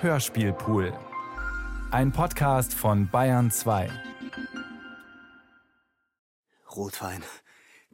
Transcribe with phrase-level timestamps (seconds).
[0.00, 0.96] Hörspielpool.
[1.90, 3.90] Ein Podcast von Bayern 2.
[6.76, 7.24] Rotwein.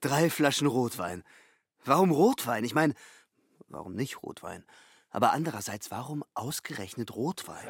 [0.02, 1.24] Drei Flaschen Rotwein.
[1.82, 2.62] Warum Rotwein?
[2.64, 2.92] Ich meine,
[3.68, 4.66] warum nicht Rotwein?
[5.08, 7.66] Aber andererseits, warum ausgerechnet Rotwein?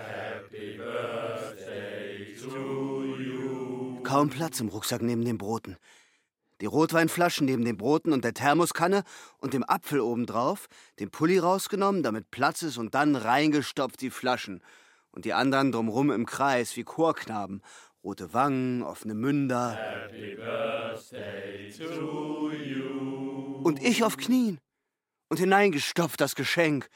[4.03, 5.77] Kaum Platz im Rucksack neben den Broten.
[6.61, 9.03] Die Rotweinflaschen neben den Broten und der Thermoskanne
[9.39, 10.69] und dem Apfel obendrauf,
[11.01, 14.63] den Pulli rausgenommen, damit Platz ist und dann reingestopft die Flaschen.
[15.11, 17.63] Und die anderen drumrum im Kreis wie Chorknaben.
[18.05, 19.79] Rote Wangen, offene Münder.
[23.63, 24.59] Und ich auf Knien.
[25.29, 26.89] Und hineingestopft das Geschenk.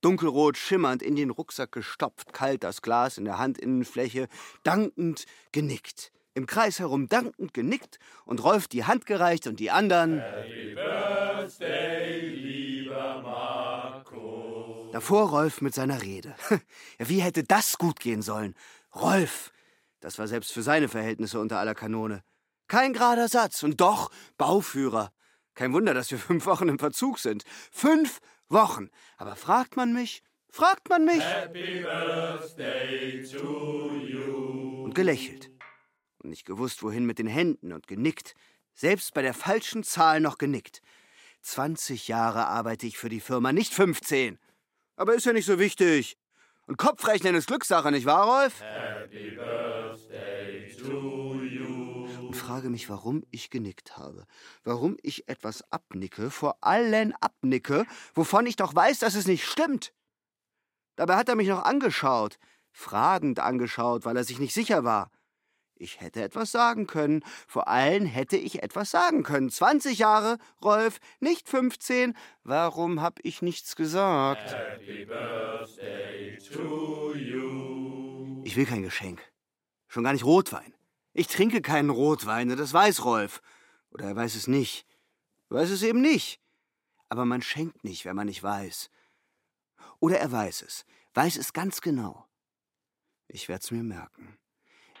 [0.00, 4.28] Dunkelrot schimmernd in den Rucksack gestopft, kalt das Glas in der Handinnenfläche,
[4.62, 10.20] dankend genickt im Kreis herum dankend genickt und Rolf die Hand gereicht und die anderen.
[10.20, 14.90] Happy Birthday, lieber Marco.
[14.92, 16.36] Davor Rolf mit seiner Rede.
[16.98, 18.54] Ja, wie hätte das gut gehen sollen?
[18.94, 19.52] Rolf!
[20.00, 22.22] Das war selbst für seine Verhältnisse unter aller Kanone.
[22.68, 25.12] Kein gerader Satz und doch Bauführer.
[25.54, 27.44] Kein Wunder, dass wir fünf Wochen im Verzug sind.
[27.72, 28.90] Fünf Wochen.
[29.16, 31.22] Aber fragt man mich, fragt man mich.
[31.22, 34.84] Happy Birthday to you.
[34.84, 35.55] Und gelächelt
[36.28, 38.34] nicht gewusst, wohin mit den Händen und genickt,
[38.74, 40.82] selbst bei der falschen Zahl noch genickt.
[41.42, 44.38] 20 Jahre arbeite ich für die Firma, nicht 15.
[44.96, 46.18] Aber ist ja nicht so wichtig.
[46.66, 48.60] Und Kopfrechnen ist Glückssache, nicht wahr, Rolf?
[48.60, 52.08] Happy Birthday to you.
[52.26, 54.26] Und frage mich, warum ich genickt habe.
[54.64, 59.92] Warum ich etwas abnicke, vor allen abnicke, wovon ich doch weiß, dass es nicht stimmt.
[60.96, 62.38] Dabei hat er mich noch angeschaut,
[62.72, 65.10] fragend angeschaut, weil er sich nicht sicher war.
[65.78, 67.22] Ich hätte etwas sagen können.
[67.46, 69.50] Vor allem hätte ich etwas sagen können.
[69.50, 72.16] 20 Jahre, Rolf, nicht 15.
[72.44, 74.54] Warum hab ich nichts gesagt?
[74.54, 78.42] Happy Birthday to you.
[78.44, 79.20] Ich will kein Geschenk.
[79.88, 80.72] Schon gar nicht Rotwein.
[81.12, 83.42] Ich trinke keinen Rotwein, das weiß Rolf.
[83.90, 84.86] Oder er weiß es nicht.
[85.50, 86.40] Weiß es eben nicht.
[87.08, 88.90] Aber man schenkt nicht, wenn man nicht weiß.
[90.00, 90.84] Oder er weiß es,
[91.14, 92.26] weiß es ganz genau.
[93.28, 94.38] Ich werd's mir merken.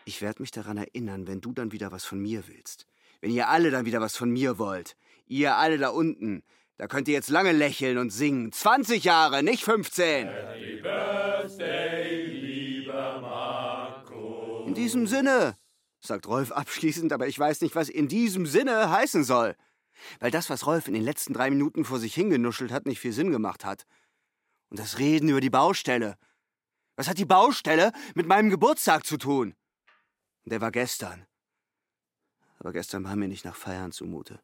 [0.08, 2.86] Ich werde mich daran erinnern, wenn du dann wieder was von mir willst.
[3.20, 4.96] Wenn ihr alle dann wieder was von mir wollt.
[5.26, 6.44] Ihr alle da unten.
[6.76, 8.52] Da könnt ihr jetzt lange lächeln und singen.
[8.52, 10.28] 20 Jahre, nicht 15.
[10.28, 14.64] Happy Birthday, lieber Marco.
[14.68, 15.56] In diesem Sinne,
[15.98, 19.56] sagt Rolf abschließend, aber ich weiß nicht, was in diesem Sinne heißen soll.
[20.20, 23.12] Weil das, was Rolf in den letzten drei Minuten vor sich hingenuschelt hat, nicht viel
[23.12, 23.86] Sinn gemacht hat.
[24.68, 26.16] Und das Reden über die Baustelle.
[26.94, 29.56] Was hat die Baustelle mit meinem Geburtstag zu tun?
[30.46, 31.26] Der war gestern.
[32.60, 34.40] Aber gestern war mir nicht nach Feiern zumute.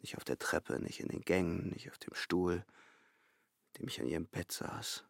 [0.00, 2.66] Nicht auf der Treppe, nicht in den Gängen, nicht auf dem Stuhl,
[3.78, 5.04] dem ich an ihrem Bett saß.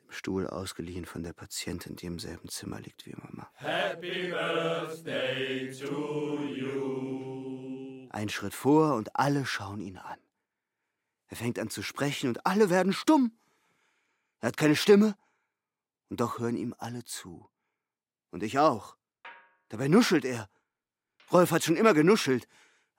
[0.00, 3.50] Dem Stuhl ausgeliehen von der Patientin, die im selben Zimmer liegt wie Mama.
[3.56, 8.08] Happy Birthday to you.
[8.10, 10.18] Ein Schritt vor und alle schauen ihn an.
[11.26, 13.38] Er fängt an zu sprechen und alle werden stumm.
[14.40, 15.14] Er hat keine Stimme
[16.08, 17.50] und doch hören ihm alle zu.
[18.30, 18.96] Und ich auch.
[19.68, 20.48] Dabei nuschelt er.
[21.32, 22.46] Rolf hat schon immer genuschelt.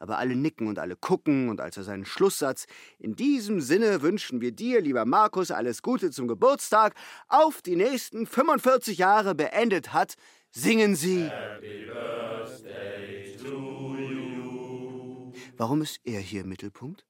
[0.02, 2.68] Aber alle nicken und alle gucken, und als er seinen Schlusssatz
[3.00, 6.96] In diesem Sinne wünschen wir dir, lieber Markus, alles Gute zum Geburtstag,
[7.28, 10.16] auf die nächsten 45 Jahre beendet hat,
[10.52, 15.34] singen sie Happy Birthday to you.
[15.58, 17.06] Warum ist er hier im Mittelpunkt?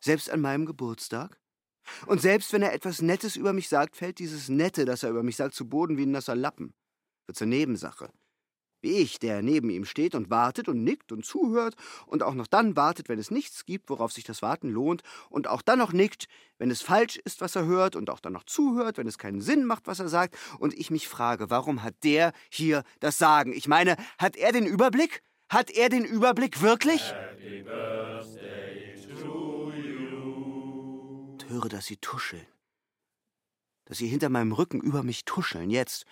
[0.00, 1.40] Selbst an meinem Geburtstag?
[2.06, 5.22] Und selbst wenn er etwas Nettes über mich sagt, fällt dieses Nette, das er über
[5.22, 6.74] mich sagt, zu Boden wie ein nasser Lappen
[7.30, 8.10] wird zur Nebensache.
[8.82, 11.76] Wie ich, der neben ihm steht und wartet und nickt und zuhört
[12.06, 15.46] und auch noch dann wartet, wenn es nichts gibt, worauf sich das Warten lohnt, und
[15.46, 16.26] auch dann noch nickt,
[16.58, 19.42] wenn es falsch ist, was er hört, und auch dann noch zuhört, wenn es keinen
[19.42, 23.52] Sinn macht, was er sagt, und ich mich frage, warum hat der hier das Sagen?
[23.52, 25.22] Ich meine, hat er den Überblick?
[25.50, 27.12] Hat er den Überblick wirklich?
[27.12, 31.28] Happy Birthday to you.
[31.32, 32.46] Und höre, dass sie tuscheln.
[33.84, 36.06] Dass sie hinter meinem Rücken über mich tuscheln, jetzt,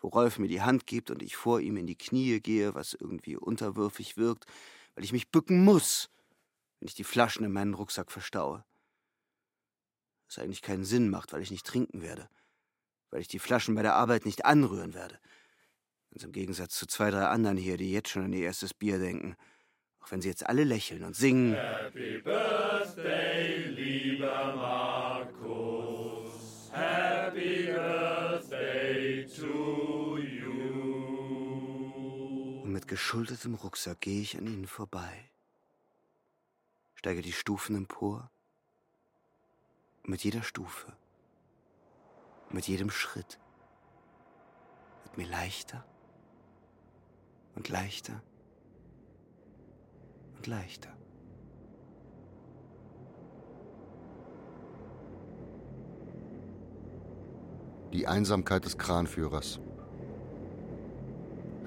[0.00, 2.94] wo Rolf mir die Hand gibt und ich vor ihm in die Knie gehe, was
[2.94, 4.46] irgendwie unterwürfig wirkt,
[4.94, 6.10] weil ich mich bücken muss,
[6.78, 8.64] wenn ich die Flaschen in meinen Rucksack verstaue.
[10.26, 12.28] Was eigentlich keinen Sinn macht, weil ich nicht trinken werde,
[13.10, 15.18] weil ich die Flaschen bei der Arbeit nicht anrühren werde.
[16.10, 18.98] Ganz im Gegensatz zu zwei, drei anderen hier, die jetzt schon an ihr erstes Bier
[18.98, 19.36] denken.
[20.00, 21.54] Auch wenn sie jetzt alle lächeln und singen.
[21.54, 23.17] Happy Birthday,
[32.98, 35.30] geschultertem Rucksack gehe ich an ihnen vorbei,
[36.96, 38.28] steige die Stufen empor.
[40.02, 40.92] Mit jeder Stufe
[42.50, 43.38] Mit jedem Schritt
[45.04, 45.86] wird mir leichter
[47.54, 48.20] und leichter
[50.34, 50.92] und leichter.
[57.92, 59.60] Die Einsamkeit des Kranführers.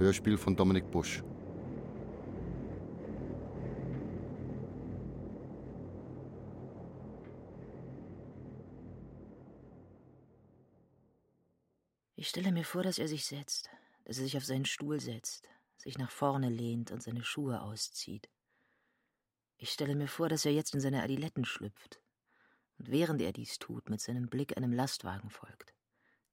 [0.02, 1.24] Hörspiel von Dominik Busch.
[12.16, 13.70] Ich stelle mir vor, dass er sich setzt,
[14.06, 18.28] dass er sich auf seinen Stuhl setzt, sich nach vorne lehnt und seine Schuhe auszieht.
[19.58, 22.02] Ich stelle mir vor, dass er jetzt in seine Adiletten schlüpft
[22.80, 25.76] und während er dies tut, mit seinem Blick einem Lastwagen folgt,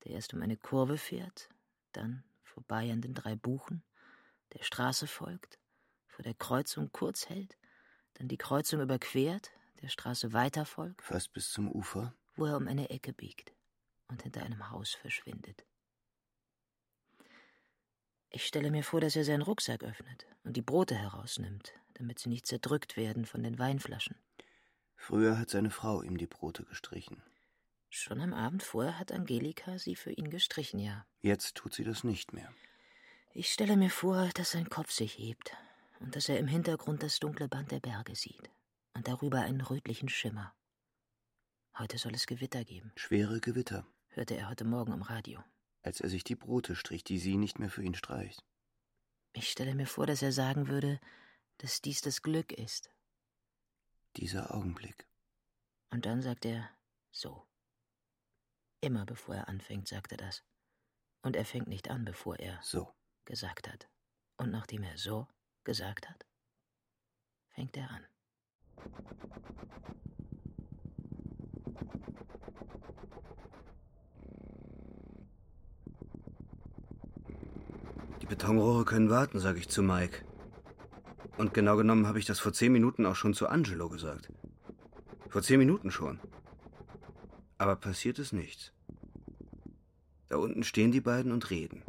[0.04, 1.50] der erst um eine Kurve fährt,
[1.92, 2.24] dann
[2.58, 3.84] vorbei an den drei Buchen,
[4.52, 5.60] der Straße folgt,
[6.08, 7.56] vor der Kreuzung kurz hält,
[8.14, 12.14] dann die Kreuzung überquert, der Straße weiter folgt, Fast bis zum Ufer.
[12.34, 13.52] wo er um eine Ecke biegt
[14.08, 15.64] und hinter einem Haus verschwindet.
[18.30, 22.28] Ich stelle mir vor, dass er seinen Rucksack öffnet und die Brote herausnimmt, damit sie
[22.28, 24.16] nicht zerdrückt werden von den Weinflaschen.
[24.96, 27.22] Früher hat seine Frau ihm die Brote gestrichen.
[27.90, 31.06] Schon am Abend vorher hat Angelika sie für ihn gestrichen, ja.
[31.20, 32.52] Jetzt tut sie das nicht mehr.
[33.32, 35.56] Ich stelle mir vor, dass sein Kopf sich hebt
[36.00, 38.50] und dass er im Hintergrund das dunkle Band der Berge sieht
[38.94, 40.54] und darüber einen rötlichen Schimmer.
[41.78, 45.42] Heute soll es Gewitter geben, Schwere Gewitter, hörte er heute Morgen im Radio.
[45.82, 48.44] als er sich die Brote strich, die sie nicht mehr für ihn streicht.
[49.32, 51.00] Ich stelle mir vor, dass er sagen würde,
[51.58, 52.90] dass dies das Glück ist.
[54.16, 55.06] Dieser Augenblick.
[55.90, 56.68] Und dann sagt er
[57.12, 57.46] so.
[58.80, 60.44] Immer bevor er anfängt, sagt er das.
[61.22, 62.94] Und er fängt nicht an, bevor er So.
[63.24, 63.88] gesagt hat.
[64.36, 65.26] Und nachdem er so
[65.64, 66.24] gesagt hat,
[67.48, 68.06] fängt er an.
[78.22, 80.24] Die Betonrohre können warten, sage ich zu Mike.
[81.36, 84.32] Und genau genommen habe ich das vor zehn Minuten auch schon zu Angelo gesagt.
[85.28, 86.20] Vor zehn Minuten schon.
[87.58, 88.72] Aber passiert ist nichts.
[90.28, 91.82] Da unten stehen die beiden und reden.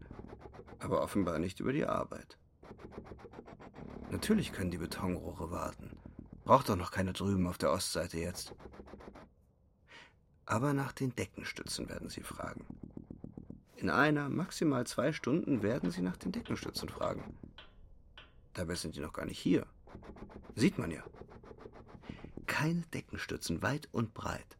[0.79, 2.37] Aber offenbar nicht über die Arbeit.
[4.11, 5.97] Natürlich können die Betonrohre warten.
[6.43, 8.55] Braucht doch noch keine drüben auf der Ostseite jetzt.
[10.45, 12.65] Aber nach den Deckenstützen werden sie fragen.
[13.75, 17.37] In einer, maximal zwei Stunden werden sie nach den Deckenstützen fragen.
[18.53, 19.67] Dabei sind die noch gar nicht hier.
[20.55, 21.03] Sieht man ja.
[22.47, 24.57] Keine Deckenstützen, weit und breit.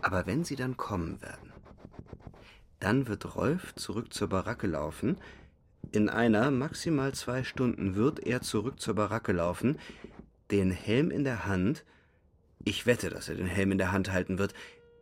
[0.00, 1.52] Aber wenn sie dann kommen werden,
[2.80, 5.16] dann wird Rolf zurück zur Baracke laufen.
[5.92, 9.78] In einer, maximal zwei Stunden wird er zurück zur Baracke laufen,
[10.50, 11.84] den Helm in der Hand.
[12.64, 14.54] Ich wette, dass er den Helm in der Hand halten wird,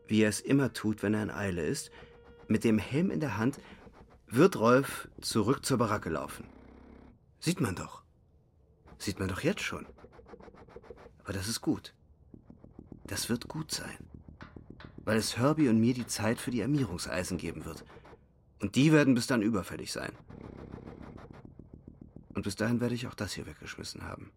[0.07, 1.91] wie er es immer tut, wenn er in Eile ist.
[2.49, 3.61] Mit dem Helm in der Hand
[4.27, 6.45] wird Rolf zurück zur Baracke laufen.
[7.39, 8.03] Sieht man doch.
[8.99, 9.87] Sieht man doch jetzt schon.
[11.25, 11.95] Aber das ist gut.
[13.05, 14.10] Das wird gut sein.
[15.05, 17.85] Weil es Herbie und mir die Zeit für die Armierungseisen geben wird.
[18.61, 20.13] Und die werden bis dann überfällig sein.
[22.35, 24.31] Und bis dahin werde ich auch das hier weggeschmissen haben.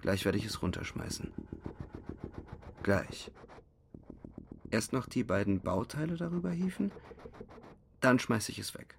[0.00, 1.32] Gleich werde ich es runterschmeißen.
[2.82, 3.30] Gleich.
[4.70, 6.92] Erst noch die beiden Bauteile darüber hieven,
[8.00, 8.98] dann schmeiße ich es weg.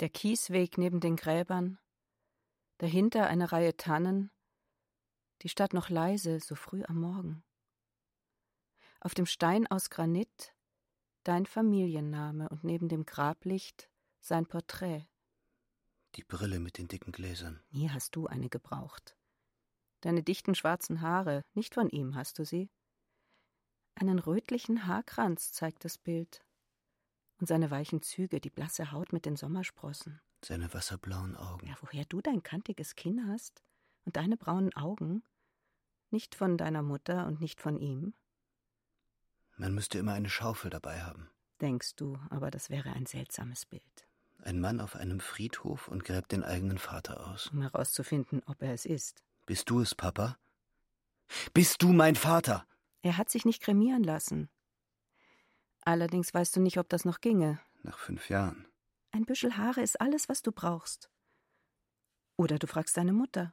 [0.00, 1.78] Der Kiesweg neben den Gräbern,
[2.78, 4.30] dahinter eine Reihe Tannen,
[5.44, 7.44] die Stadt noch leise, so früh am Morgen.
[9.00, 10.54] Auf dem Stein aus Granit
[11.24, 15.06] dein Familienname und neben dem Grablicht sein Porträt.
[16.14, 17.62] Die Brille mit den dicken Gläsern.
[17.70, 19.16] Nie hast du eine gebraucht.
[20.00, 22.70] Deine dichten schwarzen Haare, nicht von ihm hast du sie.
[23.96, 26.44] Einen rötlichen Haarkranz zeigt das Bild.
[27.38, 30.20] Und seine weichen Züge, die blasse Haut mit den Sommersprossen.
[30.44, 31.66] Seine wasserblauen Augen.
[31.66, 33.62] Ja, woher du dein kantiges Kinn hast
[34.04, 35.22] und deine braunen Augen?
[36.14, 38.14] Nicht von deiner Mutter und nicht von ihm,
[39.56, 41.28] Man müsste immer eine Schaufel dabei haben.
[41.60, 44.06] denkst du, aber das wäre ein seltsames Bild,
[44.38, 47.48] Ein Mann auf einem Friedhof und gräbt den eigenen Vater aus.
[47.48, 49.24] um herauszufinden, ob er es ist.
[49.44, 50.38] Bist du es, Papa?
[51.52, 52.64] Bist du mein Vater?
[53.02, 54.48] Er hat sich nicht kremieren lassen.
[55.84, 57.58] Allerdings weißt du nicht, ob das noch ginge.
[57.82, 58.68] Nach fünf Jahren.
[59.10, 61.10] Ein Büschel Haare ist alles, was du brauchst.
[62.36, 63.52] Oder du fragst deine Mutter.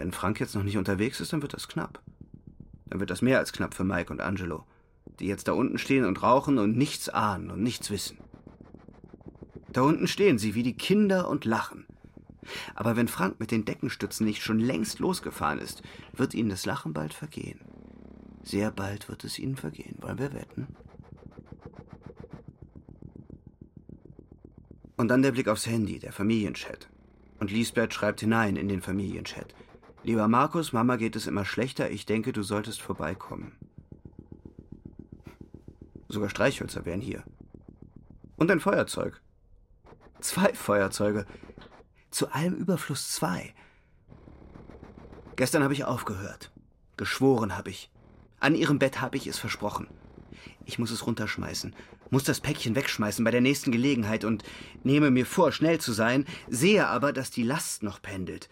[0.00, 2.00] Wenn Frank jetzt noch nicht unterwegs ist, dann wird das knapp.
[2.86, 4.64] Dann wird das mehr als knapp für Mike und Angelo,
[5.18, 8.16] die jetzt da unten stehen und rauchen und nichts ahnen und nichts wissen.
[9.70, 11.84] Da unten stehen sie wie die Kinder und lachen.
[12.74, 15.82] Aber wenn Frank mit den Deckenstützen nicht schon längst losgefahren ist,
[16.14, 17.60] wird Ihnen das Lachen bald vergehen.
[18.42, 19.96] Sehr bald wird es Ihnen vergehen.
[20.00, 20.66] Wollen wir wetten?
[24.96, 26.88] Und dann der Blick aufs Handy, der Familienchat.
[27.38, 29.54] Und Lisbeth schreibt hinein in den Familienchat.
[30.02, 31.90] Lieber Markus, Mama geht es immer schlechter.
[31.90, 33.52] Ich denke, du solltest vorbeikommen.
[36.08, 37.22] Sogar Streichhölzer wären hier.
[38.36, 39.20] Und ein Feuerzeug.
[40.20, 41.26] Zwei Feuerzeuge.
[42.10, 43.54] Zu allem Überfluss zwei.
[45.36, 46.50] Gestern habe ich aufgehört.
[46.96, 47.90] Geschworen habe ich.
[48.40, 49.86] An ihrem Bett habe ich es versprochen.
[50.64, 51.74] Ich muss es runterschmeißen,
[52.10, 54.44] muss das Päckchen wegschmeißen bei der nächsten Gelegenheit und
[54.82, 58.48] nehme mir vor, schnell zu sein, sehe aber, dass die Last noch pendelt,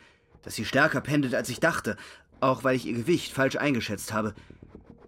[0.49, 1.99] dass sie stärker pendelt, als ich dachte,
[2.41, 4.35] auch weil ich ihr Gewicht falsch eingeschätzt habe,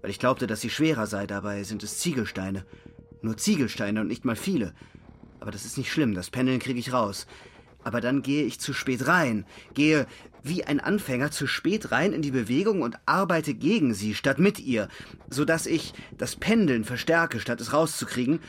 [0.03, 2.67] weil ich glaubte, dass sie schwerer sei, dabei sind es Ziegelsteine.
[3.23, 4.75] Nur Ziegelsteine und nicht mal viele.
[5.41, 7.27] Aber das ist nicht schlimm, das Pendeln kriege ich raus.
[7.83, 10.07] Aber dann gehe ich zu spät rein, gehe
[10.43, 14.61] wie ein Anfänger zu spät rein in die Bewegung und arbeite gegen sie statt mit
[14.61, 14.89] ihr,
[15.31, 18.41] so dass ich das Pendeln verstärke, statt es rauszukriegen,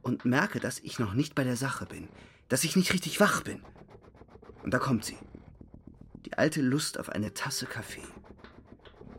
[0.00, 2.08] und merke, dass ich noch nicht bei der Sache bin,
[2.48, 3.60] dass ich nicht richtig wach bin.
[4.62, 5.18] Und da kommt sie.
[6.26, 8.02] Die alte Lust auf eine Tasse Kaffee.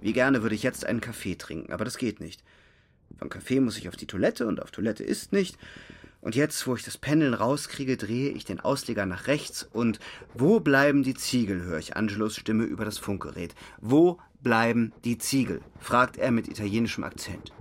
[0.02, 2.44] Wie gerne würde ich jetzt einen Kaffee trinken, aber das geht nicht.
[3.18, 5.58] Von Kaffee muss ich auf die Toilette und auf Toilette ist nicht.
[6.22, 10.00] Und jetzt, wo ich das Pendeln rauskriege, drehe ich den Ausleger nach rechts und
[10.34, 13.56] wo bleiben die Ziegel, höre ich Angelos Stimme über das Funkgerät.
[13.80, 15.62] Wo bleiben die Ziegel?
[15.80, 17.54] fragt er mit italienischem Akzent.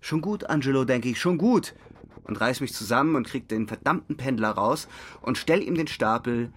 [0.00, 1.74] Schon gut, Angelo, denke ich, schon gut.
[2.24, 4.86] Und reiß mich zusammen und krieg den verdammten Pendler raus
[5.20, 6.52] und stell ihm den Stapel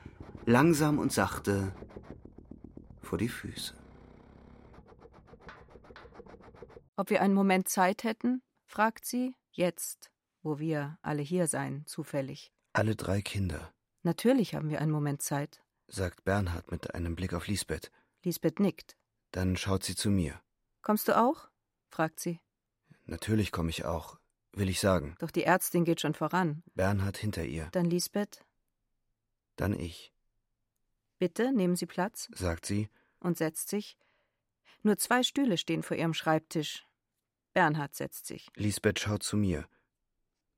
[0.45, 1.71] langsam und sachte
[3.15, 3.73] vor die Füße.
[6.97, 8.41] Ob wir einen Moment Zeit hätten?
[8.65, 9.35] fragt sie.
[9.53, 12.51] Jetzt wo wir alle hier seien, zufällig.
[12.73, 13.73] Alle drei Kinder.
[14.03, 17.89] Natürlich haben wir einen Moment Zeit, sagt Bernhard mit einem Blick auf Lisbeth.
[18.21, 18.97] Lisbeth nickt.
[19.31, 20.39] Dann schaut sie zu mir.
[20.83, 21.47] Kommst du auch?
[21.87, 22.41] fragt sie.
[23.05, 24.19] Natürlich komme ich auch,
[24.51, 25.15] will ich sagen.
[25.19, 26.63] Doch die Ärztin geht schon voran.
[26.75, 27.69] Bernhard hinter ihr.
[27.71, 28.45] Dann Lisbeth.
[29.55, 30.13] Dann ich.
[31.17, 32.89] Bitte, nehmen Sie Platz, sagt sie
[33.25, 33.97] und setzt sich.
[34.83, 36.85] Nur zwei Stühle stehen vor ihrem Schreibtisch.
[37.53, 38.49] Bernhard setzt sich.
[38.55, 39.67] Lisbeth schaut zu mir.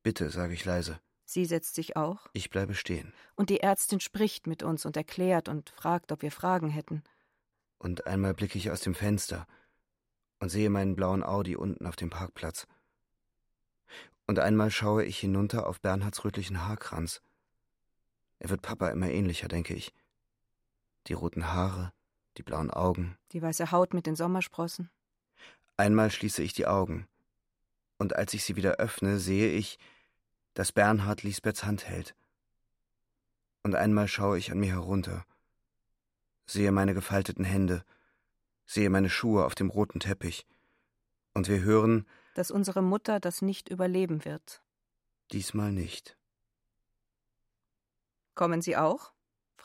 [0.03, 0.99] Bitte, sage ich leise.
[1.25, 2.27] Sie setzt sich auch.
[2.33, 3.13] Ich bleibe stehen.
[3.35, 7.03] Und die Ärztin spricht mit uns und erklärt und fragt, ob wir Fragen hätten.
[7.79, 9.45] Und einmal blicke ich aus dem Fenster
[10.39, 12.67] und sehe meinen blauen Audi unten auf dem Parkplatz.
[14.25, 17.21] Und einmal schaue ich hinunter auf Bernhards rötlichen Haarkranz.
[18.39, 19.93] Er wird Papa immer ähnlicher, denke ich.
[21.07, 21.93] Die roten Haare,
[22.37, 23.17] die blauen Augen.
[23.31, 24.89] Die weiße Haut mit den Sommersprossen.
[25.75, 27.07] Einmal schließe ich die Augen.
[27.97, 29.79] Und als ich sie wieder öffne, sehe ich,
[30.53, 32.15] dass Bernhard Lisbeths Hand hält.
[33.63, 35.25] Und einmal schaue ich an mir herunter,
[36.45, 37.83] sehe meine gefalteten Hände,
[38.65, 40.45] sehe meine Schuhe auf dem roten Teppich,
[41.33, 44.63] und wir hören, dass unsere Mutter das nicht überleben wird.
[45.31, 46.17] Diesmal nicht.
[48.33, 49.11] Kommen Sie auch?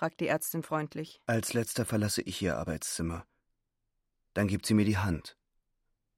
[0.02, 1.20] Fragt die Ärztin freundlich.
[1.26, 3.24] Als letzter verlasse ich ihr Arbeitszimmer.
[4.34, 5.36] Dann gibt sie mir die Hand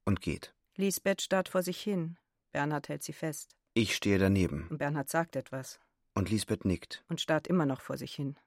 [0.05, 0.55] und geht.
[0.75, 2.17] Lisbeth starrt vor sich hin.
[2.51, 3.55] Bernhard hält sie fest.
[3.75, 4.65] Ich stehe daneben.
[4.71, 5.79] Und Bernhard sagt etwas.
[6.15, 7.03] Und Lisbeth nickt.
[7.09, 8.39] Und starrt immer noch vor sich hin.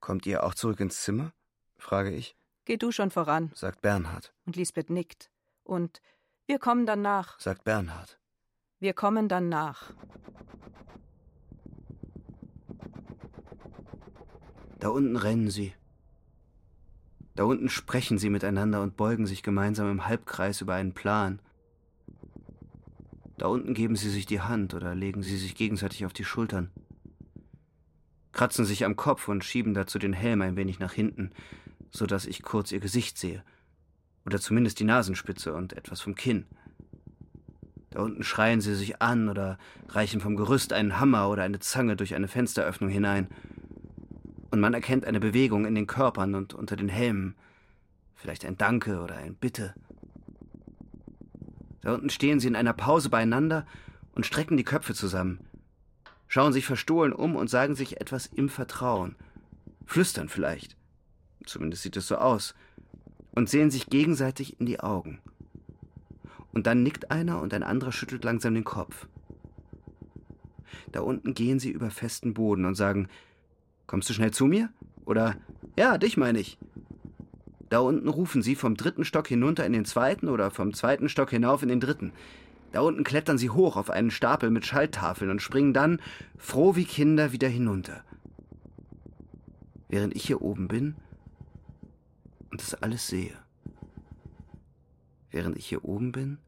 [0.00, 1.32] Kommt ihr auch zurück ins Zimmer?
[1.78, 2.34] frage ich.
[2.64, 4.34] Geh du schon voran, sagt Bernhard.
[4.44, 5.30] Und Lisbeth nickt.
[5.62, 6.02] Und
[6.46, 8.18] wir kommen dann nach, sagt Bernhard.
[8.80, 9.92] Wir kommen dann nach.
[14.82, 15.74] Da unten rennen sie.
[17.36, 21.38] Da unten sprechen sie miteinander und beugen sich gemeinsam im Halbkreis über einen Plan.
[23.38, 26.72] Da unten geben sie sich die Hand oder legen sie sich gegenseitig auf die Schultern,
[28.32, 31.30] kratzen sich am Kopf und schieben dazu den Helm ein wenig nach hinten,
[31.92, 33.44] so dass ich kurz ihr Gesicht sehe,
[34.26, 36.44] oder zumindest die Nasenspitze und etwas vom Kinn.
[37.90, 39.58] Da unten schreien sie sich an oder
[39.90, 43.28] reichen vom Gerüst einen Hammer oder eine Zange durch eine Fensteröffnung hinein.
[44.52, 47.36] Und man erkennt eine Bewegung in den Körpern und unter den Helmen,
[48.14, 49.72] vielleicht ein Danke oder ein Bitte.
[51.80, 53.66] Da unten stehen sie in einer Pause beieinander
[54.14, 55.40] und strecken die Köpfe zusammen,
[56.28, 59.16] schauen sich verstohlen um und sagen sich etwas im Vertrauen,
[59.86, 60.76] flüstern vielleicht,
[61.46, 62.54] zumindest sieht es so aus,
[63.30, 65.18] und sehen sich gegenseitig in die Augen.
[66.52, 69.08] Und dann nickt einer und ein anderer schüttelt langsam den Kopf.
[70.92, 73.08] Da unten gehen sie über festen Boden und sagen,
[73.92, 74.70] Kommst du schnell zu mir?
[75.04, 75.36] Oder,
[75.78, 76.56] ja, dich meine ich.
[77.68, 81.28] Da unten rufen sie vom dritten Stock hinunter in den zweiten oder vom zweiten Stock
[81.28, 82.10] hinauf in den dritten.
[82.72, 86.00] Da unten klettern sie hoch auf einen Stapel mit Schalltafeln und springen dann,
[86.38, 88.02] froh wie Kinder, wieder hinunter.
[89.90, 90.94] während ich hier oben bin
[92.50, 93.36] und das alles sehe.
[95.30, 96.38] Während ich hier oben bin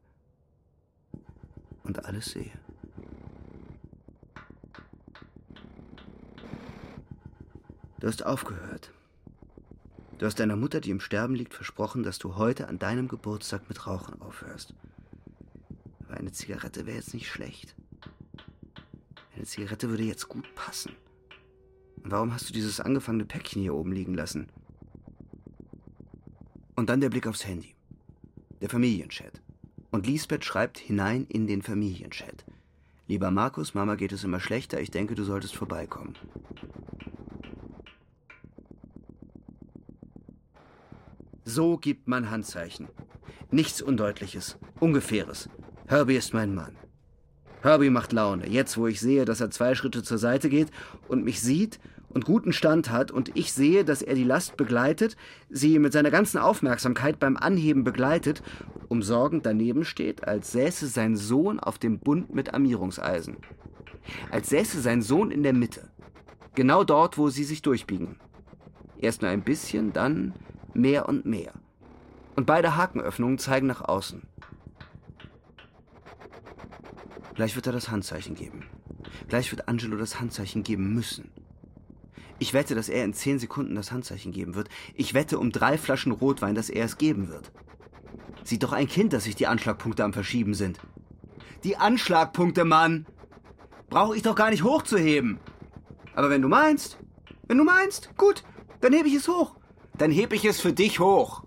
[1.83, 2.64] und alles sehe.
[8.05, 8.91] Du hast aufgehört.
[10.19, 13.67] Du hast deiner Mutter, die im Sterben liegt, versprochen, dass du heute an deinem Geburtstag
[13.67, 14.75] mit Rauchen aufhörst.
[16.03, 17.73] Aber eine Zigarette wäre jetzt nicht schlecht.
[19.35, 20.91] Eine Zigarette würde jetzt gut passen.
[22.03, 24.49] Und warum hast du dieses angefangene Päckchen hier oben liegen lassen?
[26.75, 27.73] Und dann der Blick aufs Handy.
[28.61, 29.41] Der Familienchat.
[29.89, 32.45] Und Lisbeth schreibt hinein in den Familienchat.
[33.07, 34.79] Lieber Markus, Mama geht es immer schlechter.
[34.79, 36.13] Ich denke, du solltest vorbeikommen.
[41.47, 42.87] So gibt man Handzeichen.
[43.51, 45.47] Nichts Undeutliches, Ungefähres.
[45.85, 46.75] Herbie ist mein Mann.
[47.61, 50.71] Herbie macht Laune, jetzt wo ich sehe, dass er zwei Schritte zur Seite geht
[51.07, 55.17] und mich sieht und guten Stand hat und ich sehe, dass er die Last begleitet,
[55.51, 58.41] sie mit seiner ganzen Aufmerksamkeit beim Anheben begleitet,
[58.87, 63.37] umsorgend daneben steht, als säße sein Sohn auf dem Bund mit Armierungseisen.
[64.31, 65.91] Als säße sein Sohn in der Mitte.
[66.55, 68.15] Genau dort, wo sie sich durchbiegen.
[68.97, 70.33] Erst nur ein bisschen, dann
[70.75, 71.53] mehr und mehr.
[72.35, 74.23] Und beide Hakenöffnungen zeigen nach außen.
[77.33, 78.65] Gleich wird er das Handzeichen geben.
[79.27, 81.31] Gleich wird Angelo das Handzeichen geben müssen.
[82.39, 84.69] Ich wette, dass er in zehn Sekunden das Handzeichen geben wird.
[84.93, 87.51] Ich wette um drei Flaschen Rotwein, dass er es geben wird.
[88.43, 90.79] Sieht doch ein Kind, dass sich die Anschlagpunkte am Verschieben sind.
[91.63, 93.05] Die Anschlagpunkte, Mann!
[93.89, 95.39] Brauche ich doch gar nicht hochzuheben.
[96.13, 96.97] Aber wenn du meinst,
[97.47, 98.43] wenn du meinst, gut,
[98.81, 99.55] dann hebe ich es hoch.
[99.97, 101.43] Dann hebe ich es für dich hoch.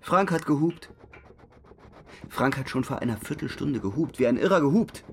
[0.00, 0.90] Frank hat gehupt.
[2.30, 5.04] Frank hat schon vor einer Viertelstunde gehupt, wie ein Irrer gehupt.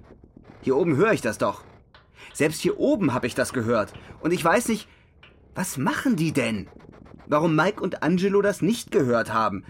[0.62, 1.64] Hier oben höre ich das doch.
[2.34, 3.94] Selbst hier oben habe ich das gehört.
[4.22, 4.88] Und ich weiß nicht,
[5.54, 6.70] was machen die denn?
[7.28, 9.66] Warum Mike und Angelo das nicht gehört haben.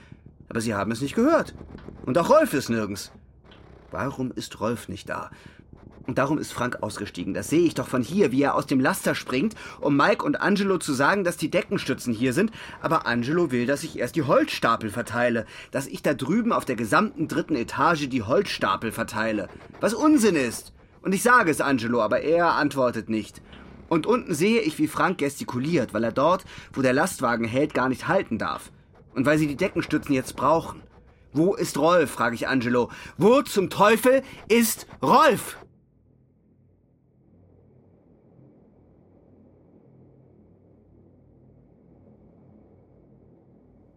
[0.50, 1.56] Aber sie haben es nicht gehört.
[2.06, 3.12] Und auch Rolf ist nirgends.
[3.92, 5.32] Warum ist Rolf nicht da?
[6.08, 7.34] Und darum ist Frank ausgestiegen.
[7.34, 10.40] Das sehe ich doch von hier, wie er aus dem Laster springt, um Mike und
[10.40, 12.52] Angelo zu sagen, dass die Deckenstützen hier sind.
[12.82, 15.46] Aber Angelo will, dass ich erst die Holzstapel verteile.
[15.72, 19.50] Dass ich da drüben auf der gesamten dritten Etage die Holzstapel verteile.
[19.80, 20.74] Was Unsinn ist.
[21.02, 23.42] Und ich sage es Angelo, aber er antwortet nicht.
[23.90, 27.90] Und unten sehe ich, wie Frank gestikuliert, weil er dort, wo der Lastwagen hält, gar
[27.90, 28.72] nicht halten darf.
[29.14, 30.82] Und weil sie die Deckenstützen jetzt brauchen.
[31.34, 32.12] Wo ist Rolf?
[32.12, 32.90] frage ich Angelo.
[33.18, 35.58] Wo zum Teufel ist Rolf?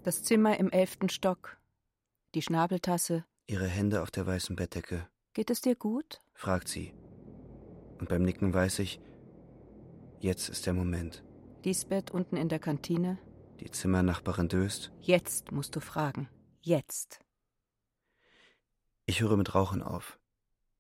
[0.09, 1.59] Das Zimmer im elften Stock.
[2.35, 3.27] Die Schnabeltasse.
[3.47, 5.07] Ihre Hände auf der weißen Bettdecke.
[5.35, 6.23] Geht es dir gut?
[6.33, 6.95] fragt sie.
[7.99, 9.03] Und beim Nicken weiß ich,
[10.19, 11.23] jetzt ist der Moment.
[11.63, 13.19] Lisbeth unten in der Kantine.
[13.61, 14.93] Die Zimmernachbarin döst.
[14.99, 16.31] Jetzt musst du fragen.
[16.63, 17.21] Jetzt.
[19.05, 20.19] Ich höre mit Rauchen auf,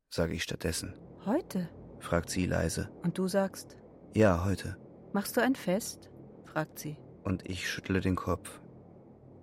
[0.08, 0.94] sage ich stattdessen.
[1.26, 1.68] Heute?
[1.98, 2.90] fragt sie leise.
[3.02, 3.76] Und du sagst?
[4.14, 4.78] Ja, heute.
[5.12, 6.08] Machst du ein Fest?
[6.46, 6.96] fragt sie.
[7.24, 8.62] Und ich schüttle den Kopf.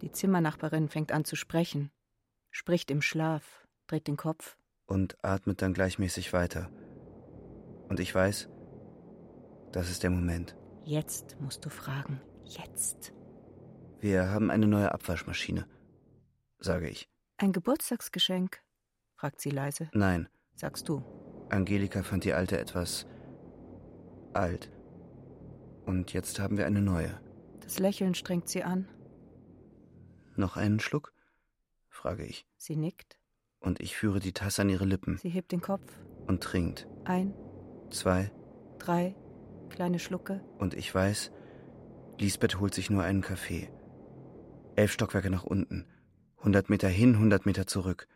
[0.06, 1.90] Die Zimmernachbarin fängt an zu sprechen,
[2.52, 4.56] spricht im Schlaf, dreht den Kopf.
[4.86, 6.70] Und atmet dann gleichmäßig weiter.
[7.90, 8.48] Und ich weiß,
[9.72, 10.56] das ist der Moment.
[10.84, 12.22] Jetzt musst du fragen.
[12.44, 13.14] Jetzt.
[14.00, 15.66] Wir haben eine neue Abwaschmaschine,
[16.60, 17.10] sage ich.
[17.38, 18.62] Ein Geburtstagsgeschenk?
[19.16, 19.90] fragt sie leise.
[19.92, 20.30] Nein.
[20.54, 21.04] Sagst du.
[21.50, 23.08] Angelika fand die alte etwas
[24.34, 24.72] alt.
[25.88, 27.20] Und jetzt haben wir eine neue.
[27.62, 28.88] Das Lächeln strengt sie an.
[30.36, 31.14] Noch einen Schluck?
[31.90, 32.46] frage ich.
[32.58, 33.18] Sie nickt.
[33.60, 35.18] Und ich führe die Tasse an ihre Lippen.
[35.18, 35.92] Sie hebt den Kopf.
[36.28, 36.88] Und trinkt.
[37.06, 37.34] Ein.
[37.90, 38.32] Zwei.
[38.78, 39.16] Drei.
[39.70, 40.42] Kleine Schlucke.
[40.58, 41.32] Und ich weiß,
[42.20, 43.70] Lisbeth holt sich nur einen Kaffee.
[44.76, 45.86] Elf Stockwerke nach unten.
[46.38, 48.08] Hundert Meter hin, hundert Meter zurück.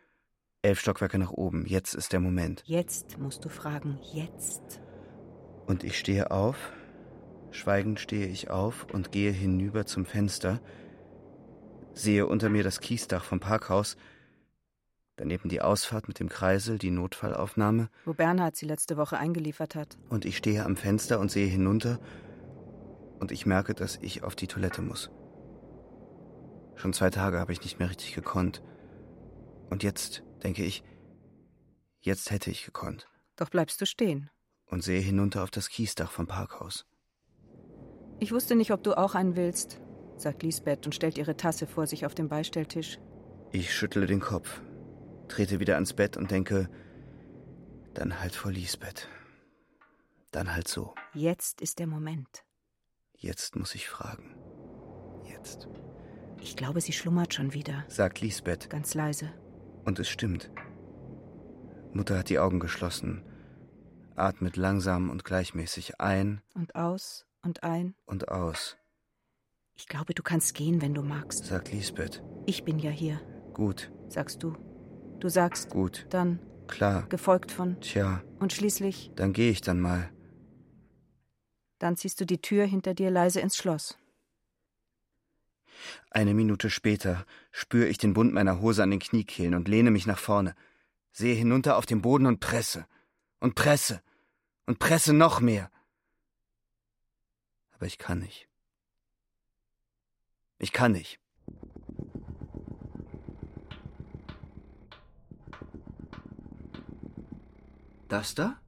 [0.61, 1.65] Elf Stockwerke nach oben.
[1.65, 2.63] Jetzt ist der Moment.
[2.65, 3.97] Jetzt musst du fragen.
[4.13, 4.81] Jetzt.
[5.65, 6.71] Und ich stehe auf.
[7.51, 10.59] Schweigend stehe ich auf und gehe hinüber zum Fenster
[11.99, 13.97] sehe unter mir das Kiesdach vom Parkhaus,
[15.17, 17.89] daneben die Ausfahrt mit dem Kreisel, die Notfallaufnahme.
[18.05, 19.97] Wo Bernhard sie letzte Woche eingeliefert hat.
[20.09, 21.99] Und ich stehe am Fenster und sehe hinunter
[23.19, 25.11] und ich merke, dass ich auf die Toilette muss.
[26.75, 28.63] Schon zwei Tage habe ich nicht mehr richtig gekonnt.
[29.69, 30.83] Und jetzt, denke ich,
[31.99, 33.07] jetzt hätte ich gekonnt.
[33.35, 34.29] Doch bleibst du stehen.
[34.65, 36.85] Und sehe hinunter auf das Kiesdach vom Parkhaus.
[38.19, 39.81] Ich wusste nicht, ob du auch einen willst
[40.21, 42.99] sagt Lisbeth und stellt ihre Tasse vor sich auf den Beistelltisch.
[43.51, 44.61] Ich schüttle den Kopf,
[45.27, 46.69] trete wieder ans Bett und denke,
[47.93, 49.07] dann halt vor Lisbeth.
[50.31, 50.93] Dann halt so.
[51.13, 52.43] Jetzt ist der Moment.
[53.17, 54.35] Jetzt muss ich fragen.
[55.25, 55.67] Jetzt.
[56.41, 57.83] Ich glaube, sie schlummert schon wieder.
[57.87, 58.69] Sagt Lisbeth.
[58.69, 59.33] Ganz leise.
[59.85, 60.51] Und es stimmt.
[61.91, 63.23] Mutter hat die Augen geschlossen,
[64.15, 66.41] atmet langsam und gleichmäßig ein.
[66.53, 67.95] Und aus und ein.
[68.05, 68.77] Und aus.
[69.79, 71.45] Ich glaube, du kannst gehen, wenn du magst.
[71.45, 72.21] Sagt Lisbeth.
[72.45, 73.21] Ich bin ja hier.
[73.53, 73.89] Gut.
[74.09, 74.57] Sagst du.
[75.21, 75.69] Du sagst.
[75.69, 76.05] Gut.
[76.09, 76.39] Dann.
[76.67, 77.07] Klar.
[77.07, 77.79] Gefolgt von.
[77.79, 78.21] Tja.
[78.39, 79.13] Und schließlich.
[79.15, 80.09] Dann gehe ich dann mal.
[81.77, 83.97] Dann ziehst du die Tür hinter dir leise ins Schloss.
[86.11, 90.05] Eine Minute später spüre ich den Bund meiner Hose an den Kniekehlen und lehne mich
[90.05, 90.55] nach vorne,
[91.13, 92.85] sehe hinunter auf den Boden und presse.
[93.39, 94.01] Und presse.
[94.65, 95.71] Und presse noch mehr.
[97.71, 98.48] Aber ich kann nicht.
[100.59, 101.19] Ich kann nicht.
[108.09, 108.59] Das da?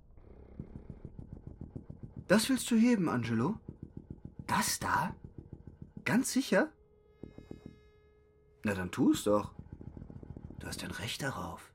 [2.27, 3.59] Das willst du heben, Angelo?
[4.47, 5.13] Das da?
[6.05, 6.71] Ganz sicher?
[8.63, 9.53] Na, dann tu es doch.
[10.59, 11.73] Du hast ein Recht darauf.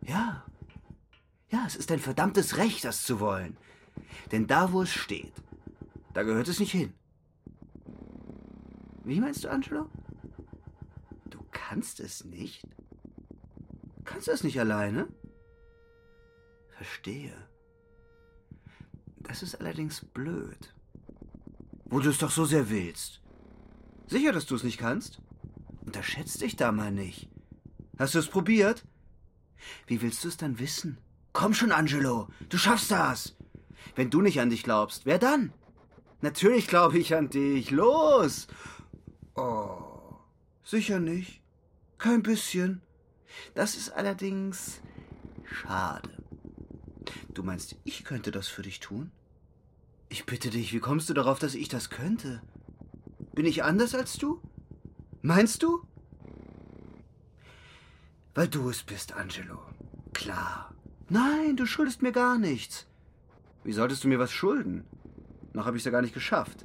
[0.00, 0.44] Ja.
[1.50, 3.56] Ja, es ist dein verdammtes Recht, das zu wollen.
[4.32, 5.32] Denn da, wo es steht,
[6.14, 6.94] da gehört es nicht hin.
[9.08, 9.88] Wie meinst du, Angelo?
[11.30, 12.68] Du kannst es nicht?
[14.04, 15.08] Kannst du es nicht alleine?
[16.76, 17.32] Verstehe.
[19.20, 20.74] Das ist allerdings blöd.
[21.86, 23.22] Wo du es doch so sehr willst.
[24.08, 25.22] Sicher, dass du es nicht kannst?
[25.86, 27.30] Unterschätzt dich da mal nicht.
[27.98, 28.84] Hast du es probiert?
[29.86, 30.98] Wie willst du es dann wissen?
[31.32, 33.34] Komm schon, Angelo, du schaffst das.
[33.96, 35.54] Wenn du nicht an dich glaubst, wer dann?
[36.20, 37.70] Natürlich glaube ich an dich.
[37.70, 38.48] Los!
[39.38, 40.16] Oh,
[40.64, 41.40] sicher nicht.
[41.96, 42.82] Kein bisschen.
[43.54, 44.80] Das ist allerdings
[45.44, 46.10] schade.
[47.34, 49.12] Du meinst, ich könnte das für dich tun?
[50.08, 52.42] Ich bitte dich, wie kommst du darauf, dass ich das könnte?
[53.32, 54.42] Bin ich anders als du?
[55.22, 55.86] Meinst du?
[58.34, 59.60] Weil du es bist, Angelo.
[60.14, 60.74] Klar.
[61.08, 62.86] Nein, du schuldest mir gar nichts.
[63.62, 64.84] Wie solltest du mir was schulden?
[65.52, 66.64] Noch habe ich es ja gar nicht geschafft.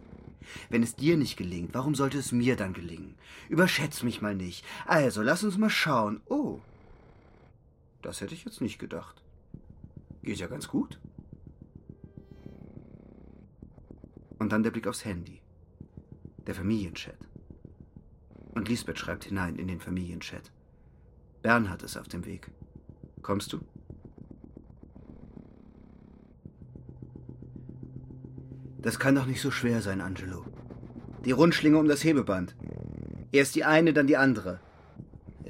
[0.70, 3.16] Wenn es dir nicht gelingt, warum sollte es mir dann gelingen?
[3.50, 4.66] Überschätz mich mal nicht.
[4.86, 6.22] Also, lass uns mal schauen.
[6.28, 6.60] Oh.
[8.02, 9.22] Das hätte ich jetzt nicht gedacht.
[10.24, 11.00] Geht ja ganz gut.
[14.40, 15.42] Und dann der Blick aufs Handy.
[16.46, 17.18] Der Familienchat.
[18.54, 20.52] Und Lisbeth schreibt hinein in den Familienchat.
[21.42, 22.52] Bernhard ist auf dem Weg.
[23.22, 23.62] Kommst du?
[28.84, 30.46] Das kann doch nicht so schwer sein, Angelo.
[31.24, 32.54] Die Rundschlinge um das Hebeband.
[33.32, 34.60] Erst die eine, dann die andere.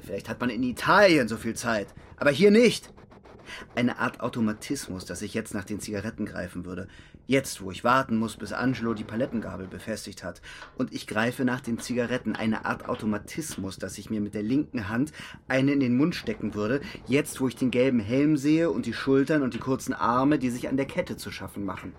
[0.00, 2.92] Vielleicht hat man in Italien so viel Zeit, aber hier nicht.
[3.74, 6.86] Eine Art Automatismus, dass ich jetzt nach den Zigaretten greifen würde.
[7.26, 10.42] Jetzt, wo ich warten muss, bis Angelo die Palettengabel befestigt hat.
[10.76, 12.36] Und ich greife nach den Zigaretten.
[12.36, 15.12] Eine Art Automatismus, dass ich mir mit der linken Hand
[15.48, 16.82] eine in den Mund stecken würde.
[17.06, 20.50] Jetzt, wo ich den gelben Helm sehe und die Schultern und die kurzen Arme, die
[20.50, 21.94] sich an der Kette zu schaffen machen.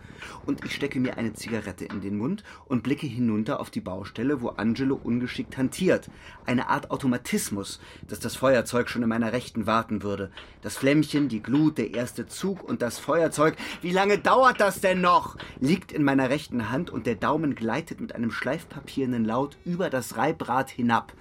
[0.45, 4.41] Und ich stecke mir eine Zigarette in den Mund und blicke hinunter auf die Baustelle,
[4.41, 6.07] wo Angelo ungeschickt hantiert.
[6.45, 10.29] Eine Art Automatismus, dass das Feuerzeug schon in meiner Rechten warten würde.
[10.61, 13.55] Das Flämmchen, die Glut, der erste Zug und das Feuerzeug.
[13.81, 15.14] Wie lange dauert das denn noch?
[15.59, 20.17] Liegt in meiner rechten Hand und der Daumen gleitet mit einem schleifpapiernen Laut über das
[20.17, 21.13] Reibrad hinab.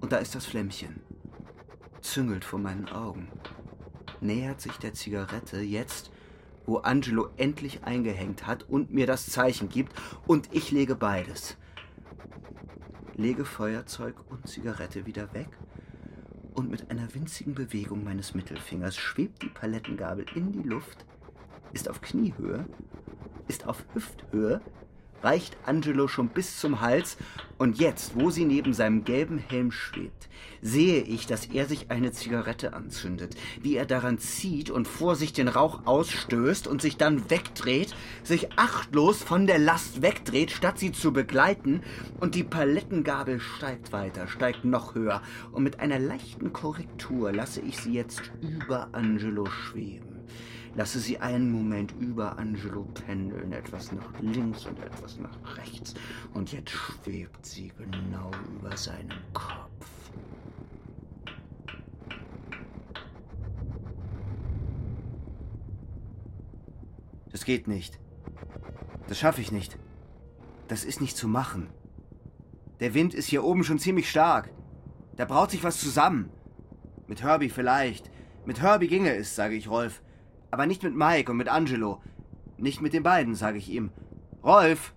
[0.00, 1.00] Und da ist das Flämmchen.
[2.00, 3.28] Züngelt vor meinen Augen.
[4.20, 6.10] Nähert sich der Zigarette jetzt,
[6.66, 9.92] wo Angelo endlich eingehängt hat und mir das Zeichen gibt,
[10.26, 11.56] und ich lege beides.
[13.14, 15.48] Lege Feuerzeug und Zigarette wieder weg
[16.54, 21.04] und mit einer winzigen Bewegung meines Mittelfingers schwebt die Palettengabel in die Luft,
[21.72, 22.66] ist auf Kniehöhe,
[23.50, 24.60] ist auf Hüfthöhe,
[25.24, 27.16] reicht Angelo schon bis zum Hals,
[27.58, 30.28] und jetzt, wo sie neben seinem gelben Helm schwebt,
[30.62, 35.32] sehe ich, dass er sich eine Zigarette anzündet, wie er daran zieht und vor sich
[35.32, 40.92] den Rauch ausstößt und sich dann wegdreht, sich achtlos von der Last wegdreht, statt sie
[40.92, 41.82] zu begleiten,
[42.20, 47.78] und die Palettengabel steigt weiter, steigt noch höher, und mit einer leichten Korrektur lasse ich
[47.78, 50.09] sie jetzt über Angelo schweben.
[50.76, 55.94] Lasse sie einen Moment über Angelo pendeln, etwas nach links und etwas nach rechts.
[56.32, 59.70] Und jetzt schwebt sie genau über seinem Kopf.
[67.32, 67.98] Das geht nicht.
[69.08, 69.76] Das schaffe ich nicht.
[70.68, 71.68] Das ist nicht zu machen.
[72.78, 74.50] Der Wind ist hier oben schon ziemlich stark.
[75.16, 76.30] Da braut sich was zusammen.
[77.08, 78.10] Mit Herbie vielleicht.
[78.46, 80.00] Mit Herbie ginge es, sage ich Rolf.
[80.50, 82.02] Aber nicht mit Mike und mit Angelo.
[82.58, 83.90] Nicht mit den beiden, sage ich ihm.
[84.42, 84.94] Rolf,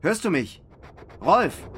[0.00, 0.62] hörst du mich?
[1.20, 1.68] Rolf!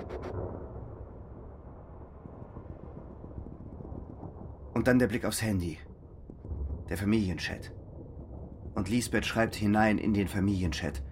[4.74, 5.78] Und dann der Blick aufs Handy.
[6.88, 7.72] Der Familienchat.
[8.74, 11.02] Und Lisbeth schreibt hinein in den Familienchat.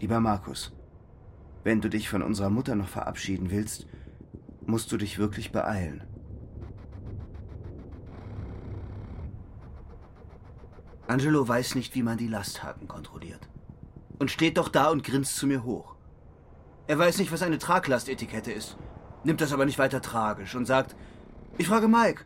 [0.00, 0.76] Lieber Markus,
[1.62, 3.86] wenn du dich von unserer Mutter noch verabschieden willst,
[4.66, 6.02] musst du dich wirklich beeilen.
[11.12, 13.46] Angelo weiß nicht, wie man die Lasthaken kontrolliert.
[14.18, 15.94] Und steht doch da und grinst zu mir hoch.
[16.86, 18.78] Er weiß nicht, was eine Traglastetikette ist,
[19.22, 20.96] nimmt das aber nicht weiter tragisch und sagt,
[21.58, 22.24] ich frage Mike.